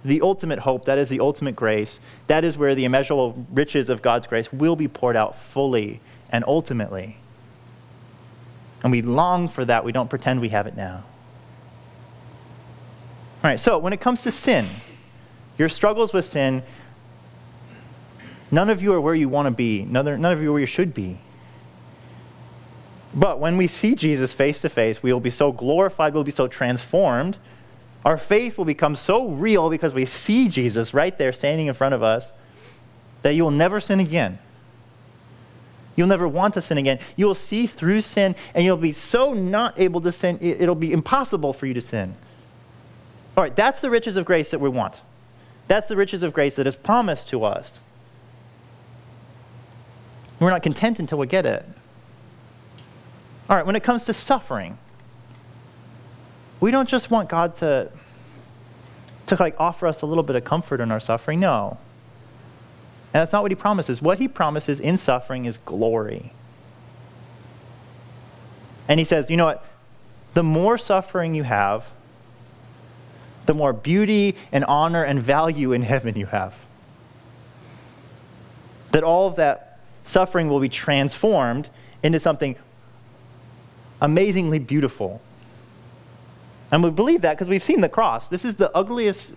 the 0.04 0.20
ultimate 0.20 0.60
hope, 0.60 0.84
that 0.84 0.98
is 0.98 1.08
the 1.08 1.20
ultimate 1.20 1.56
grace, 1.56 2.00
that 2.28 2.44
is 2.44 2.56
where 2.56 2.74
the 2.74 2.84
immeasurable 2.84 3.46
riches 3.50 3.88
of 3.88 4.02
God's 4.02 4.26
grace 4.26 4.52
will 4.52 4.76
be 4.76 4.88
poured 4.88 5.16
out 5.16 5.38
fully 5.38 6.00
and 6.30 6.44
ultimately. 6.46 7.16
And 8.82 8.92
we 8.92 9.02
long 9.02 9.48
for 9.48 9.64
that. 9.64 9.84
We 9.84 9.92
don't 9.92 10.08
pretend 10.08 10.40
we 10.40 10.50
have 10.50 10.66
it 10.66 10.76
now. 10.76 11.02
All 13.42 13.50
right, 13.50 13.58
so 13.58 13.78
when 13.78 13.92
it 13.92 14.00
comes 14.00 14.22
to 14.22 14.32
sin, 14.32 14.66
your 15.58 15.68
struggles 15.68 16.12
with 16.12 16.24
sin, 16.24 16.62
none 18.50 18.70
of 18.70 18.82
you 18.82 18.92
are 18.92 19.00
where 19.00 19.14
you 19.14 19.28
want 19.28 19.46
to 19.46 19.50
be, 19.54 19.82
none, 19.84 20.06
of 20.06 20.42
you 20.42 20.50
are 20.50 20.52
where 20.52 20.60
you 20.60 20.66
should 20.66 20.94
be. 20.94 21.18
But 23.14 23.40
when 23.40 23.56
we 23.56 23.66
see 23.66 23.94
Jesus 23.94 24.32
face 24.32 24.60
to 24.60 24.68
face, 24.68 25.02
we 25.02 25.12
will 25.12 25.20
be 25.20 25.30
so 25.30 25.50
glorified, 25.50 26.14
we'll 26.14 26.24
be 26.24 26.30
so 26.30 26.46
transformed 26.46 27.36
our 28.04 28.16
faith 28.16 28.56
will 28.56 28.64
become 28.64 28.96
so 28.96 29.28
real 29.28 29.70
because 29.70 29.92
we 29.92 30.06
see 30.06 30.48
Jesus 30.48 30.94
right 30.94 31.16
there 31.18 31.32
standing 31.32 31.66
in 31.66 31.74
front 31.74 31.94
of 31.94 32.02
us 32.02 32.32
that 33.22 33.34
you 33.34 33.42
will 33.42 33.50
never 33.50 33.80
sin 33.80 34.00
again. 34.00 34.38
You'll 35.96 36.06
never 36.06 36.28
want 36.28 36.54
to 36.54 36.62
sin 36.62 36.78
again. 36.78 37.00
You 37.16 37.26
will 37.26 37.34
see 37.34 37.66
through 37.66 38.02
sin 38.02 38.36
and 38.54 38.64
you'll 38.64 38.76
be 38.76 38.92
so 38.92 39.32
not 39.32 39.78
able 39.80 40.00
to 40.02 40.12
sin, 40.12 40.38
it'll 40.40 40.76
be 40.76 40.92
impossible 40.92 41.52
for 41.52 41.66
you 41.66 41.74
to 41.74 41.80
sin. 41.80 42.14
All 43.36 43.42
right, 43.42 43.54
that's 43.54 43.80
the 43.80 43.90
riches 43.90 44.16
of 44.16 44.24
grace 44.24 44.50
that 44.52 44.60
we 44.60 44.68
want. 44.68 45.00
That's 45.66 45.88
the 45.88 45.96
riches 45.96 46.22
of 46.22 46.32
grace 46.32 46.56
that 46.56 46.66
is 46.66 46.76
promised 46.76 47.28
to 47.30 47.44
us. 47.44 47.80
We're 50.40 50.50
not 50.50 50.62
content 50.62 50.98
until 50.98 51.18
we 51.18 51.26
get 51.26 51.46
it. 51.46 51.64
All 53.50 53.56
right, 53.56 53.66
when 53.66 53.76
it 53.76 53.82
comes 53.82 54.04
to 54.04 54.14
suffering, 54.14 54.78
we 56.60 56.70
don't 56.70 56.88
just 56.88 57.10
want 57.10 57.28
God 57.28 57.54
to, 57.56 57.90
to 59.26 59.36
like 59.38 59.54
offer 59.58 59.86
us 59.86 60.02
a 60.02 60.06
little 60.06 60.24
bit 60.24 60.36
of 60.36 60.44
comfort 60.44 60.80
in 60.80 60.90
our 60.90 61.00
suffering. 61.00 61.40
No. 61.40 61.78
And 63.14 63.22
that's 63.22 63.32
not 63.32 63.42
what 63.42 63.50
he 63.50 63.56
promises. 63.56 64.02
What 64.02 64.18
he 64.18 64.28
promises 64.28 64.80
in 64.80 64.98
suffering 64.98 65.46
is 65.46 65.58
glory. 65.58 66.32
And 68.88 68.98
he 68.98 69.04
says, 69.04 69.30
you 69.30 69.36
know 69.36 69.46
what? 69.46 69.64
The 70.34 70.42
more 70.42 70.78
suffering 70.78 71.34
you 71.34 71.42
have, 71.42 71.86
the 73.46 73.54
more 73.54 73.72
beauty 73.72 74.36
and 74.52 74.64
honor 74.64 75.04
and 75.04 75.20
value 75.20 75.72
in 75.72 75.82
heaven 75.82 76.16
you 76.16 76.26
have. 76.26 76.54
That 78.92 79.04
all 79.04 79.28
of 79.28 79.36
that 79.36 79.80
suffering 80.04 80.48
will 80.48 80.60
be 80.60 80.68
transformed 80.68 81.68
into 82.02 82.20
something 82.20 82.56
amazingly 84.00 84.58
beautiful 84.58 85.20
and 86.70 86.82
we 86.82 86.90
believe 86.90 87.22
that 87.22 87.34
because 87.34 87.48
we've 87.48 87.64
seen 87.64 87.80
the 87.80 87.88
cross. 87.88 88.28
This 88.28 88.44
is 88.44 88.56
the 88.56 88.74
ugliest, 88.76 89.34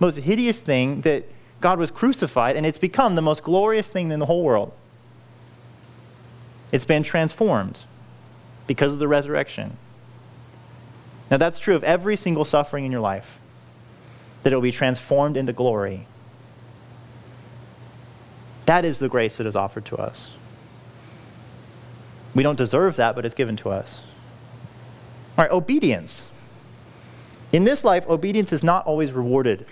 most 0.00 0.16
hideous 0.16 0.60
thing 0.60 1.00
that 1.02 1.24
God 1.60 1.78
was 1.78 1.90
crucified, 1.90 2.56
and 2.56 2.66
it's 2.66 2.78
become 2.78 3.14
the 3.14 3.22
most 3.22 3.42
glorious 3.42 3.88
thing 3.88 4.10
in 4.10 4.18
the 4.18 4.26
whole 4.26 4.42
world. 4.42 4.72
It's 6.72 6.84
been 6.84 7.02
transformed 7.02 7.78
because 8.66 8.92
of 8.92 8.98
the 8.98 9.08
resurrection. 9.08 9.76
Now, 11.30 11.36
that's 11.38 11.58
true 11.58 11.74
of 11.74 11.84
every 11.84 12.16
single 12.16 12.44
suffering 12.44 12.84
in 12.84 12.92
your 12.92 13.00
life, 13.00 13.38
that 14.42 14.52
it 14.52 14.56
will 14.56 14.62
be 14.62 14.72
transformed 14.72 15.36
into 15.36 15.52
glory. 15.52 16.06
That 18.66 18.84
is 18.84 18.98
the 18.98 19.08
grace 19.08 19.38
that 19.38 19.46
is 19.46 19.56
offered 19.56 19.84
to 19.86 19.96
us. 19.96 20.30
We 22.34 22.42
don't 22.42 22.56
deserve 22.56 22.96
that, 22.96 23.14
but 23.14 23.24
it's 23.24 23.34
given 23.34 23.56
to 23.58 23.70
us. 23.70 24.00
All 25.36 25.44
right, 25.44 25.50
obedience. 25.50 26.24
In 27.52 27.64
this 27.64 27.84
life, 27.84 28.08
obedience 28.08 28.52
is 28.52 28.62
not 28.62 28.86
always 28.86 29.12
rewarded. 29.12 29.66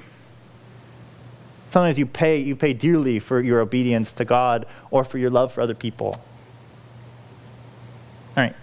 Sometimes 1.70 1.98
you 1.98 2.06
pay, 2.06 2.38
you 2.38 2.54
pay 2.54 2.74
dearly 2.74 3.18
for 3.18 3.40
your 3.40 3.60
obedience 3.60 4.12
to 4.14 4.24
God 4.24 4.66
or 4.90 5.02
for 5.02 5.18
your 5.18 5.30
love 5.30 5.52
for 5.52 5.62
other 5.62 5.74
people. 5.74 6.20
All 8.36 8.44
right. 8.44 8.56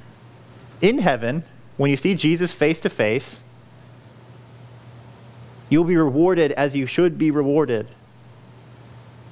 In 0.82 1.00
heaven, 1.00 1.44
when 1.78 1.90
you 1.90 1.98
see 1.98 2.14
Jesus 2.14 2.52
face 2.52 2.80
to 2.82 2.90
face, 2.90 3.40
you'll 5.70 5.84
be 5.84 5.98
rewarded 5.98 6.52
as 6.52 6.76
you 6.76 6.86
should 6.86 7.18
be 7.18 7.32
rewarded. 7.32 7.88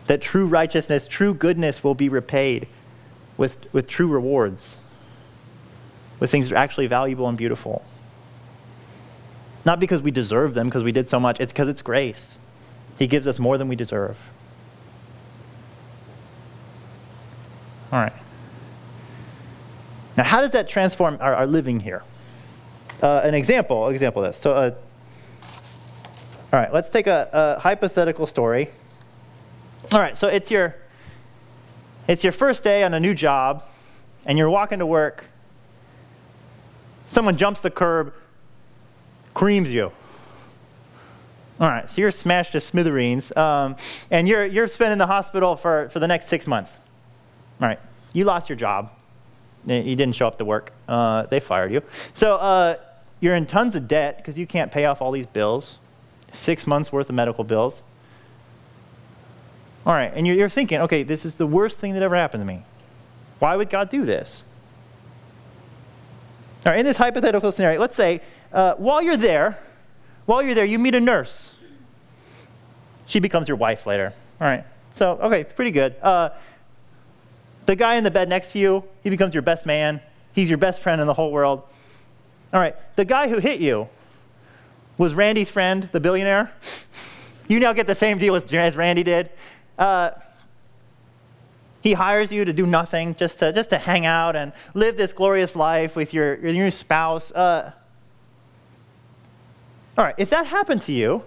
That 0.08 0.22
true 0.22 0.46
righteousness, 0.46 1.08
true 1.08 1.34
goodness 1.34 1.84
will 1.84 1.96
be 1.96 2.10
repaid 2.10 2.68
with, 3.38 3.58
with 3.74 3.88
true 3.88 4.08
rewards, 4.08 4.78
with 6.20 6.32
things 6.32 6.50
that 6.50 6.56
are 6.56 6.60
actually 6.60 6.88
valuable 6.88 7.28
and 7.28 7.38
beautiful. 7.38 7.84
Not 9.66 9.80
because 9.80 10.02
we 10.02 10.12
deserve 10.12 10.54
them, 10.54 10.68
because 10.68 10.84
we 10.84 10.92
did 10.92 11.10
so 11.10 11.20
much. 11.20 11.40
It's 11.40 11.52
because 11.52 11.68
it's 11.68 11.82
grace. 11.82 12.40
He 13.00 13.08
gives 13.08 13.28
us 13.28 13.40
more 13.40 13.58
than 13.58 13.68
we 13.68 13.76
deserve. 13.76 14.18
All 17.92 18.00
right. 18.00 18.14
Now, 20.18 20.24
how 20.24 20.42
does 20.42 20.52
that 20.52 20.68
transform 20.68 21.18
our, 21.20 21.36
our 21.36 21.48
living 21.48 21.80
here? 21.80 22.04
Uh, 23.02 23.22
an 23.24 23.34
example, 23.34 23.90
example 23.90 24.24
of 24.24 24.30
this. 24.30 24.38
So, 24.38 24.54
uh, 24.54 24.72
all 26.54 26.60
right, 26.60 26.74
let's 26.74 26.90
take 26.90 27.08
a, 27.08 27.30
a 27.34 27.60
hypothetical 27.60 28.26
story. 28.28 28.70
All 29.92 30.00
right, 30.00 30.18
so 30.18 30.28
it's 30.28 30.50
your 30.50 30.76
it's 32.08 32.24
your 32.24 32.32
first 32.32 32.64
day 32.64 32.84
on 32.84 32.94
a 32.94 33.00
new 33.00 33.14
job, 33.14 33.64
and 34.26 34.38
you're 34.38 34.50
walking 34.50 34.80
to 34.80 34.86
work. 34.86 35.26
Someone 37.08 37.36
jumps 37.36 37.62
the 37.62 37.72
curb, 37.72 38.14
creams 39.36 39.72
you. 39.72 39.92
All 41.60 41.70
right, 41.70 41.90
so 41.90 42.02
you're 42.02 42.12
smashed 42.12 42.54
to 42.54 42.60
smithereens, 42.60 43.36
um, 43.38 43.76
and 44.10 44.28
you're, 44.28 44.44
you're 44.44 44.68
spending 44.68 44.98
the 44.98 45.06
hospital 45.08 45.56
for, 45.56 45.90
for 45.90 46.00
the 46.00 46.08
next 46.08 46.28
six 46.28 46.48
months. 46.48 46.80
All 47.62 47.68
right, 47.68 47.80
you 48.12 48.26
lost 48.26 48.50
your 48.50 48.58
job. 48.58 48.92
You 49.66 49.96
didn't 49.96 50.14
show 50.14 50.28
up 50.28 50.38
to 50.40 50.46
work. 50.46 50.74
Uh, 50.88 51.24
they 51.28 51.40
fired 51.40 51.72
you. 51.72 51.82
So 52.14 52.36
uh, 52.36 52.78
you're 53.20 53.36
in 53.36 53.46
tons 53.46 53.76
of 53.76 53.88
debt 53.88 54.18
because 54.18 54.38
you 54.38 54.46
can't 54.46 54.72
pay 54.72 54.86
off 54.86 55.02
all 55.02 55.12
these 55.12 55.28
bills, 55.28 55.80
six 56.32 56.68
months 56.68 56.92
worth 56.92 57.10
of 57.10 57.16
medical 57.16 57.44
bills. 57.44 57.84
All 59.86 59.94
right, 59.94 60.12
and 60.14 60.28
you're, 60.28 60.36
you're 60.36 60.50
thinking, 60.50 60.82
okay, 60.82 61.04
this 61.04 61.26
is 61.26 61.36
the 61.36 61.48
worst 61.48 61.80
thing 61.80 61.94
that 61.94 62.04
ever 62.04 62.16
happened 62.16 62.42
to 62.42 62.46
me. 62.46 62.64
Why 63.40 63.56
would 63.56 63.70
God 63.70 63.90
do 63.90 64.04
this? 64.04 64.44
All 66.66 66.72
right, 66.72 66.80
in 66.80 66.86
this 66.86 66.98
hypothetical 66.98 67.52
scenario, 67.52 67.80
let's 67.80 67.96
say 67.96 68.22
uh, 68.56 68.74
while 68.76 69.02
you're 69.02 69.18
there, 69.18 69.60
while 70.26 70.42
you're 70.42 70.56
there, 70.56 70.66
you 70.66 70.80
meet 70.80 70.96
a 70.96 71.00
nurse. 71.00 71.52
She 73.06 73.20
becomes 73.20 73.48
your 73.48 73.58
wife 73.58 73.86
later. 73.86 74.14
All 74.42 74.48
right. 74.48 74.66
So, 74.96 75.20
okay, 75.22 75.42
it's 75.42 75.54
pretty 75.54 75.72
good. 75.72 75.96
Uh, 76.02 76.30
the 77.66 77.76
guy 77.76 77.96
in 77.96 78.04
the 78.04 78.12
bed 78.12 78.30
next 78.30 78.54
to 78.54 78.60
you, 78.60 78.84
he 79.04 79.10
becomes 79.10 79.34
your 79.34 79.44
best 79.44 79.66
man. 79.66 80.02
He's 80.34 80.50
your 80.50 80.58
best 80.58 80.80
friend 80.80 81.02
in 81.02 81.08
the 81.08 81.14
whole 81.14 81.32
world. 81.32 81.64
All 82.54 82.60
right. 82.60 82.76
The 82.96 83.06
guy 83.06 83.28
who 83.28 83.40
hit 83.40 83.60
you 83.60 83.90
was 84.98 85.14
Randy's 85.14 85.50
friend, 85.50 85.90
the 85.92 86.00
billionaire. 86.00 86.52
You 87.48 87.60
now 87.60 87.74
get 87.74 87.88
the 87.88 87.96
same 87.96 88.18
deal 88.18 88.36
as 88.36 88.76
Randy 88.76 89.04
did. 89.04 89.30
Uh, 89.78 90.12
he 91.82 91.94
hires 91.94 92.32
you 92.32 92.46
to 92.46 92.54
do 92.54 92.66
nothing, 92.66 93.16
just 93.16 93.40
to, 93.40 93.52
just 93.54 93.70
to 93.70 93.78
hang 93.78 94.06
out 94.06 94.36
and 94.36 94.54
live 94.74 94.98
this 94.98 95.14
glorious 95.14 95.56
life 95.56 95.96
with 95.96 96.14
your, 96.14 96.36
your 96.38 96.54
new 96.54 96.72
spouse. 96.72 97.32
Uh, 97.32 97.74
all 99.98 100.04
right, 100.04 100.16
if 100.18 100.30
that 100.32 100.48
happened 100.48 100.82
to 100.84 100.92
you, 100.92 101.24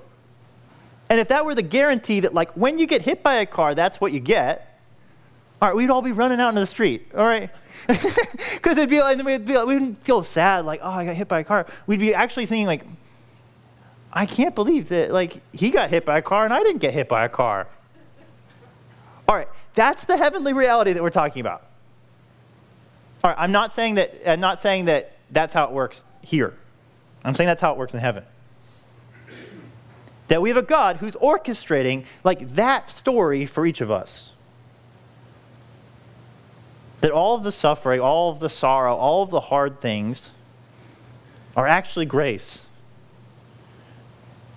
and 1.09 1.19
if 1.19 1.29
that 1.29 1.45
were 1.45 1.55
the 1.55 1.63
guarantee 1.63 2.21
that, 2.21 2.35
like, 2.35 2.51
when 2.53 2.79
you 2.79 2.87
get 2.87 3.03
hit 3.03 3.23
by 3.23 3.37
a 3.37 3.47
car, 3.47 3.75
that's 3.75 4.01
what 4.01 4.13
you 4.13 4.21
get, 4.21 4.81
all 5.61 5.69
right, 5.69 5.77
we'd 5.77 5.91
all 5.91 6.03
be 6.03 6.13
running 6.13 6.39
out 6.39 6.51
into 6.51 6.61
the 6.61 6.67
street, 6.67 7.11
all 7.17 7.25
right? 7.25 7.51
Because 7.89 8.77
it'd 8.77 8.91
be 8.91 9.01
like, 9.01 9.17
we'd, 9.23 9.45
be 9.47 9.57
like, 9.57 9.67
we 9.67 9.75
wouldn't 9.75 10.03
feel 10.03 10.23
sad, 10.23 10.67
like, 10.67 10.81
oh, 10.83 10.91
I 10.91 11.07
got 11.07 11.15
hit 11.15 11.29
by 11.29 11.41
a 11.41 11.45
car. 11.45 11.67
We'd 11.87 12.01
be 12.01 12.13
actually 12.13 12.45
thinking, 12.47 12.67
like, 12.67 12.85
I 14.13 14.27
can't 14.27 14.55
believe 14.55 14.89
that, 14.89 15.13
like, 15.13 15.41
he 15.53 15.71
got 15.71 15.89
hit 15.89 16.05
by 16.05 16.19
a 16.19 16.23
car 16.23 16.45
and 16.45 16.53
I 16.53 16.63
didn't 16.63 16.81
get 16.81 16.93
hit 16.93 17.09
by 17.09 17.25
a 17.25 17.29
car. 17.29 17.67
All 19.29 19.37
right, 19.37 19.49
that's 19.75 20.05
the 20.05 20.17
heavenly 20.17 20.53
reality 20.53 20.93
that 20.93 21.03
we're 21.03 21.11
talking 21.11 21.41
about. 21.41 21.67
All 23.23 23.31
right, 23.31 23.39
I'm 23.39 23.53
not 23.53 23.73
saying 23.73 23.95
that, 23.95 24.29
I'm 24.29 24.41
not 24.41 24.61
saying 24.61 24.87
that 24.87 25.17
that's 25.31 25.55
how 25.55 25.65
it 25.65 25.71
works 25.71 26.03
here. 26.23 26.55
I'm 27.25 27.35
saying 27.35 27.47
that's 27.47 27.61
how 27.63 27.73
it 27.73 27.79
works 27.79 27.95
in 27.95 28.01
heaven. 28.01 28.25
That 30.29 30.41
we 30.43 30.51
have 30.51 30.59
a 30.59 30.63
God 30.63 30.99
who's 30.99 31.15
orchestrating 31.17 32.05
like 32.23 32.55
that 32.55 32.89
story 32.89 33.47
for 33.47 33.67
each 33.67 33.81
of 33.81 33.91
us. 33.91 34.31
that 37.01 37.11
all 37.11 37.37
of 37.37 37.43
the 37.43 37.53
suffering, 37.53 38.01
all 38.01 38.31
of 38.31 38.41
the 38.41 38.49
sorrow, 38.49 38.95
all 38.95 39.23
of 39.23 39.31
the 39.31 39.41
hard 39.41 39.81
things 39.81 40.31
are 41.57 41.67
actually 41.67 42.07
grace 42.07 42.63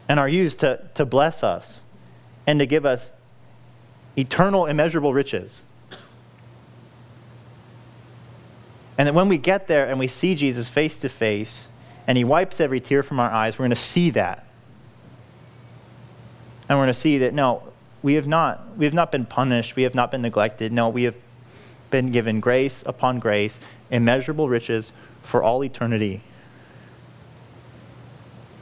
and 0.10 0.20
are 0.20 0.30
used 0.30 0.60
to, 0.62 0.80
to 0.96 1.06
bless 1.06 1.44
us 1.44 1.82
and 2.48 2.60
to 2.60 2.66
give 2.66 2.86
us 2.86 3.12
eternal, 4.18 4.66
immeasurable 4.66 5.14
riches. 5.14 5.62
And 8.98 9.08
that 9.08 9.14
when 9.14 9.30
we 9.30 9.38
get 9.38 9.68
there 9.68 9.88
and 9.88 10.00
we 10.00 10.08
see 10.08 10.36
Jesus 10.36 10.68
face 10.68 10.98
to 11.00 11.10
face 11.10 11.68
and 12.08 12.18
he 12.18 12.24
wipes 12.24 12.60
every 12.60 12.82
tear 12.82 13.04
from 13.04 13.20
our 13.20 13.30
eyes, 13.30 13.58
we're 13.58 13.64
going 13.64 13.70
to 13.70 13.76
see 13.76 14.10
that. 14.12 14.46
And 16.72 16.80
we're 16.80 16.86
going 16.86 16.94
to 16.94 17.00
see 17.02 17.18
that 17.18 17.34
no, 17.34 17.64
we 18.02 18.14
have 18.14 18.28
not 18.28 18.78
we 18.78 18.86
have 18.86 18.94
not 18.94 19.12
been 19.12 19.26
punished, 19.26 19.76
we 19.76 19.84
have 19.84 19.94
not 19.94 20.10
been 20.10 20.22
neglected. 20.22 20.72
No, 20.72 20.88
we 20.88 21.04
have 21.04 21.16
been 21.90 22.14
given 22.14 22.40
grace 22.40 22.82
upon 22.86 23.20
grace, 23.20 23.60
immeasurable 23.90 24.48
riches 24.48 24.94
for 25.22 25.44
all 25.44 25.66
eternity. 25.66 26.22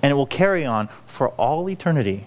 And 0.01 0.09
it 0.09 0.15
will 0.15 0.25
carry 0.25 0.65
on 0.65 0.89
for 1.05 1.27
all 1.27 1.69
eternity. 1.69 2.25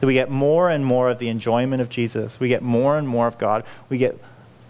That 0.00 0.08
we 0.08 0.14
get 0.14 0.32
more 0.32 0.68
and 0.68 0.84
more 0.84 1.10
of 1.10 1.20
the 1.20 1.28
enjoyment 1.28 1.80
of 1.80 1.88
Jesus. 1.88 2.40
We 2.40 2.48
get 2.48 2.60
more 2.60 2.98
and 2.98 3.06
more 3.06 3.28
of 3.28 3.38
God. 3.38 3.62
We 3.88 3.98
get 3.98 4.18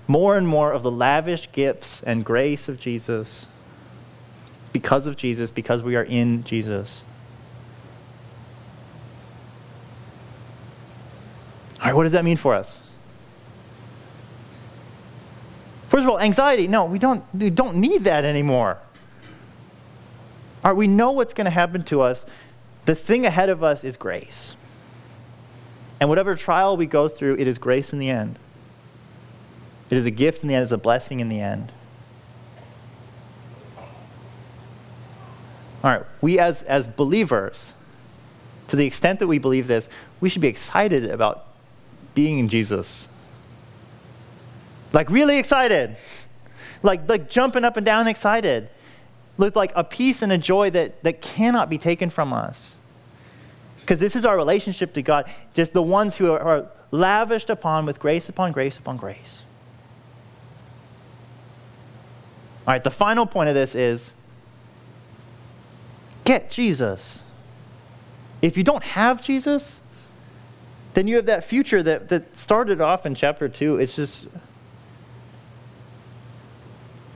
more 0.07 0.37
and 0.37 0.47
more 0.47 0.73
of 0.73 0.83
the 0.83 0.91
lavish 0.91 1.51
gifts 1.53 2.03
and 2.03 2.23
grace 2.23 2.69
of 2.69 2.79
Jesus 2.79 3.47
because 4.75 5.07
of 5.07 5.17
Jesus, 5.17 5.51
because 5.51 5.83
we 5.83 5.97
are 5.97 6.05
in 6.05 6.45
Jesus. 6.45 7.05
Right, 11.91 11.97
what 11.97 12.05
does 12.05 12.13
that 12.13 12.25
mean 12.25 12.37
for 12.37 12.55
us? 12.55 12.79
First 15.89 16.05
of 16.05 16.09
all, 16.09 16.21
anxiety. 16.21 16.69
No, 16.69 16.85
we 16.85 16.99
don't, 16.99 17.25
we 17.35 17.51
don't 17.51 17.77
need 17.77 18.05
that 18.05 18.25
anymore. 18.25 18.79
All 20.65 20.71
right, 20.71 20.77
we 20.77 20.87
know 20.87 21.13
what's 21.13 21.35
going 21.35 21.47
to 21.47 21.51
happen 21.51 21.83
to 21.85 22.01
us. 22.01 22.27
The 22.85 22.95
thing 22.95 23.27
ahead 23.27 23.49
of 23.49 23.65
us 23.65 23.83
is 23.83 23.97
grace. 23.97 24.55
And 25.99 26.09
whatever 26.09 26.37
trial 26.37 26.77
we 26.77 26.87
go 26.87 27.09
through, 27.09 27.37
it 27.37 27.49
is 27.49 27.59
grace 27.59 27.93
in 27.93 27.99
the 27.99 28.09
end. 28.09 28.39
It 29.91 29.97
is 29.97 30.07
a 30.07 30.11
gift 30.11 30.43
in 30.43 30.49
the 30.49 30.55
end, 30.55 30.63
it's 30.63 30.73
a 30.73 30.79
blessing 30.79 31.19
in 31.19 31.29
the 31.29 31.41
end. 31.41 31.73
All 35.83 35.91
right, 35.91 36.05
we 36.21 36.39
as, 36.39 36.63
as 36.63 36.87
believers, 36.87 37.75
to 38.69 38.77
the 38.77 38.87
extent 38.87 39.19
that 39.19 39.27
we 39.27 39.39
believe 39.39 39.67
this, 39.67 39.89
we 40.21 40.29
should 40.29 40.43
be 40.43 40.49
excited 40.49 41.11
about 41.11 41.50
being 42.15 42.39
in 42.39 42.49
Jesus. 42.49 43.09
Like, 44.93 45.11
really 45.11 45.39
excited. 45.39 45.97
Like, 46.83 47.09
like 47.09 47.31
jumping 47.31 47.65
up 47.65 47.77
and 47.77 47.87
down 47.87 48.09
excited. 48.09 48.69
With 49.37 49.57
like 49.57 49.73
a 49.75 49.85
peace 49.85 50.23
and 50.23 50.33
a 50.33 50.39
joy 50.39 50.71
that, 50.71 51.03
that 51.03 51.23
cannot 51.23 51.71
be 51.71 51.79
taken 51.79 52.11
from 52.11 52.33
us. 52.33 52.77
Because 53.81 53.99
this 53.99 54.15
is 54.15 54.25
our 54.25 54.37
relationship 54.37 54.93
to 54.95 55.03
God, 55.03 55.31
just 55.55 55.73
the 55.73 55.83
ones 55.83 56.17
who 56.17 56.31
are, 56.33 56.41
are 56.41 56.67
lavished 56.91 57.51
upon 57.51 57.87
with 57.87 57.99
grace 57.99 58.29
upon 58.29 58.53
grace 58.53 58.79
upon 58.79 58.97
grace. 58.97 59.43
All 62.67 62.75
right, 62.75 62.85
the 62.85 62.91
final 62.91 63.27
point 63.27 63.49
of 63.49 63.55
this 63.55 63.75
is 63.75 64.13
get 66.25 66.51
Jesus. 66.51 67.23
If 68.43 68.57
you 68.57 68.63
don't 68.63 68.85
have 68.85 69.23
Jesus, 69.23 69.81
then 70.95 71.07
you 71.07 71.17
have 71.17 71.27
that 71.27 71.45
future 71.45 71.83
that, 71.83 72.09
that 72.09 72.39
started 72.39 72.81
off 72.81 73.07
in 73.07 73.15
chapter 73.15 73.49
2. 73.49 73.77
It's 73.79 73.95
just 73.95 74.27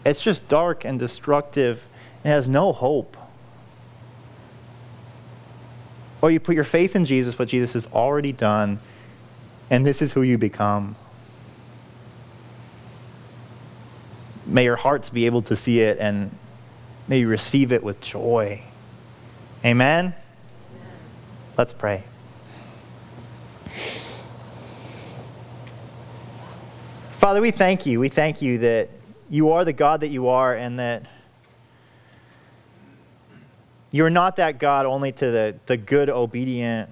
it's 0.05 0.21
just 0.21 0.49
dark 0.49 0.85
and 0.85 0.99
destructive 0.99 1.83
and 2.23 2.33
has 2.33 2.47
no 2.47 2.73
hope. 2.73 3.17
Or 6.21 6.31
you 6.31 6.41
put 6.41 6.55
your 6.55 6.65
faith 6.65 6.95
in 6.95 7.05
Jesus, 7.07 7.39
what 7.39 7.49
Jesus 7.49 7.73
has 7.73 7.87
already 7.87 8.33
done, 8.33 8.79
and 9.71 9.85
this 9.85 10.03
is 10.03 10.13
who 10.13 10.23
you 10.23 10.39
become. 10.39 10.97
May 14.47 14.65
your 14.65 14.77
hearts 14.77 15.11
be 15.11 15.27
able 15.27 15.43
to 15.43 15.57
see 15.57 15.81
it 15.81 15.99
and 15.99 16.31
may 17.09 17.21
you 17.21 17.29
receive 17.29 17.73
it 17.73 17.83
with 17.83 18.01
joy. 18.01 18.63
Amen? 19.65 20.15
Let's 21.57 21.73
pray. 21.73 22.05
Father, 27.13 27.41
we 27.41 27.51
thank 27.51 27.87
you. 27.87 28.01
We 28.01 28.09
thank 28.09 28.43
you 28.43 28.59
that 28.59 28.91
you 29.31 29.53
are 29.53 29.65
the 29.65 29.73
God 29.73 30.01
that 30.01 30.09
you 30.09 30.29
are 30.29 30.55
and 30.55 30.79
that 30.79 31.07
you're 33.91 34.11
not 34.11 34.37
that 34.37 34.59
God 34.59 34.87
only 34.87 35.13
to 35.13 35.31
the, 35.31 35.55
the 35.67 35.77
good, 35.77 36.11
obedient, 36.11 36.91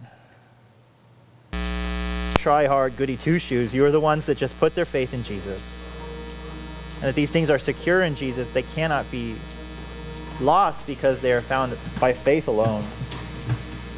try 2.43 2.67
hard, 2.67 2.97
goody 2.97 3.17
two 3.17 3.39
shoes. 3.39 3.75
You 3.75 3.85
are 3.85 3.91
the 3.91 4.01
ones 4.01 4.27
that 4.27 4.39
just 4.39 4.59
put 4.59 4.75
their 4.75 4.85
faith 4.85 5.13
in 5.13 5.23
Jesus. 5.23 5.61
And 6.97 7.05
that 7.05 7.15
these 7.15 7.31
things 7.31 7.51
are 7.51 7.59
secure 7.59 8.03
in 8.03 8.15
Jesus. 8.15 8.51
They 8.51 8.63
cannot 8.63 9.11
be 9.11 9.35
lost 10.41 10.87
because 10.87 11.21
they 11.21 11.33
are 11.33 11.41
found 11.41 11.77
by 12.01 12.13
faith 12.13 12.49
alone. 12.49 12.85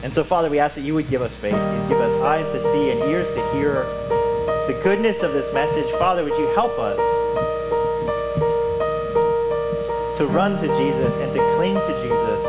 And 0.04 0.12
so, 0.12 0.22
Father, 0.22 0.50
we 0.50 0.58
ask 0.58 0.74
that 0.74 0.82
you 0.82 0.92
would 0.92 1.08
give 1.08 1.22
us 1.22 1.34
faith. 1.34 1.54
You'd 1.54 1.88
give 1.88 1.98
us 1.98 2.14
eyes 2.20 2.46
to 2.50 2.60
see 2.60 2.90
and 2.90 3.00
ears 3.10 3.30
to 3.30 3.40
hear 3.52 3.84
the 4.68 4.78
goodness 4.84 5.22
of 5.22 5.32
this 5.32 5.50
message. 5.54 5.90
Father, 5.92 6.22
would 6.22 6.36
you 6.36 6.46
help 6.48 6.78
us 6.78 6.98
to 10.18 10.26
run 10.26 10.60
to 10.60 10.66
Jesus 10.76 11.16
and 11.16 11.32
to 11.32 11.38
cling 11.56 11.76
to 11.76 12.02
Jesus? 12.02 12.44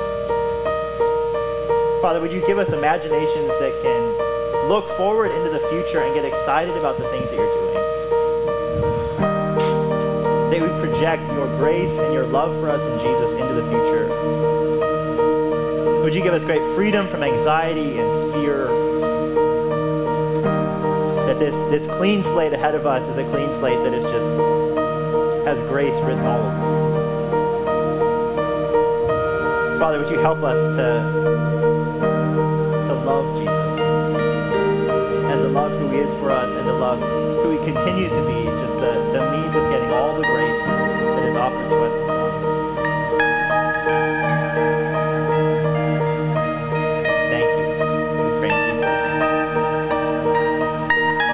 Father, 2.02 2.20
would 2.20 2.34
you 2.34 2.46
give 2.46 2.58
us 2.58 2.74
imaginations 2.74 3.48
that 3.48 3.72
can 3.82 4.68
look 4.68 4.86
forward 4.98 5.32
into 5.32 5.50
the 5.50 5.60
future 5.70 6.02
and 6.04 6.13
get 6.13 6.26
excited 6.26 6.76
about 6.76 6.98
the 6.98 7.08
things 7.08 7.30
that 7.30 7.38
you're 7.38 7.56
doing? 7.56 7.74
That 10.52 10.62
we 10.62 10.68
project 10.86 11.24
your 11.32 11.48
grace 11.58 11.98
and 12.00 12.13
your 12.13 12.28
love 12.28 12.52
for 12.60 12.70
us 12.70 12.84
in 12.84 13.00
Jesus 13.00 13.32
into 13.32 13.54
the 13.54 13.63
future. 13.70 14.45
Would 16.15 16.23
you 16.23 16.32
give 16.32 16.34
us 16.34 16.45
great 16.45 16.63
freedom 16.75 17.06
from 17.08 17.23
anxiety 17.23 17.99
and 17.99 18.32
fear? 18.32 18.67
That 21.28 21.39
this, 21.39 21.54
this 21.69 21.86
clean 21.97 22.23
slate 22.23 22.54
ahead 22.54 22.73
of 22.73 22.86
us 22.86 23.04
is 23.10 23.17
a 23.17 23.25
clean 23.32 23.51
slate 23.51 23.80
that 23.84 23.93
is 23.93 24.06
just 24.06 24.25
has 25.45 25.60
grace 25.67 25.93
written 25.95 26.25
all 26.25 26.39
over 26.39 26.56
it. 29.75 29.78
Father, 29.78 29.99
would 29.99 30.10
you 30.10 30.19
help 30.19 30.41
us 30.41 30.58
to, 30.78 31.04
to 32.88 32.93
love 33.04 33.38
Jesus 33.38 33.80
and 35.34 35.41
to 35.41 35.49
love 35.49 35.71
who 35.78 35.89
he 35.89 35.97
is 35.97 36.12
for 36.13 36.32
us 36.32 36.49
and 36.49 36.65
to 36.65 36.73
love 36.75 37.01
who 37.43 37.51
he 37.51 37.58
continues 37.69 38.13
to 38.13 38.25
be, 38.25 38.45
just 38.45 38.75
the, 38.75 38.93
the 39.12 39.32
means 39.32 39.54
of 39.54 39.69
getting 39.69 39.91
all 39.91 40.15
the 40.15 40.23
grace 40.23 40.65
that 40.65 41.25
is 41.25 41.36
offered 41.36 41.67
to 41.67 41.75
us. 41.84 41.85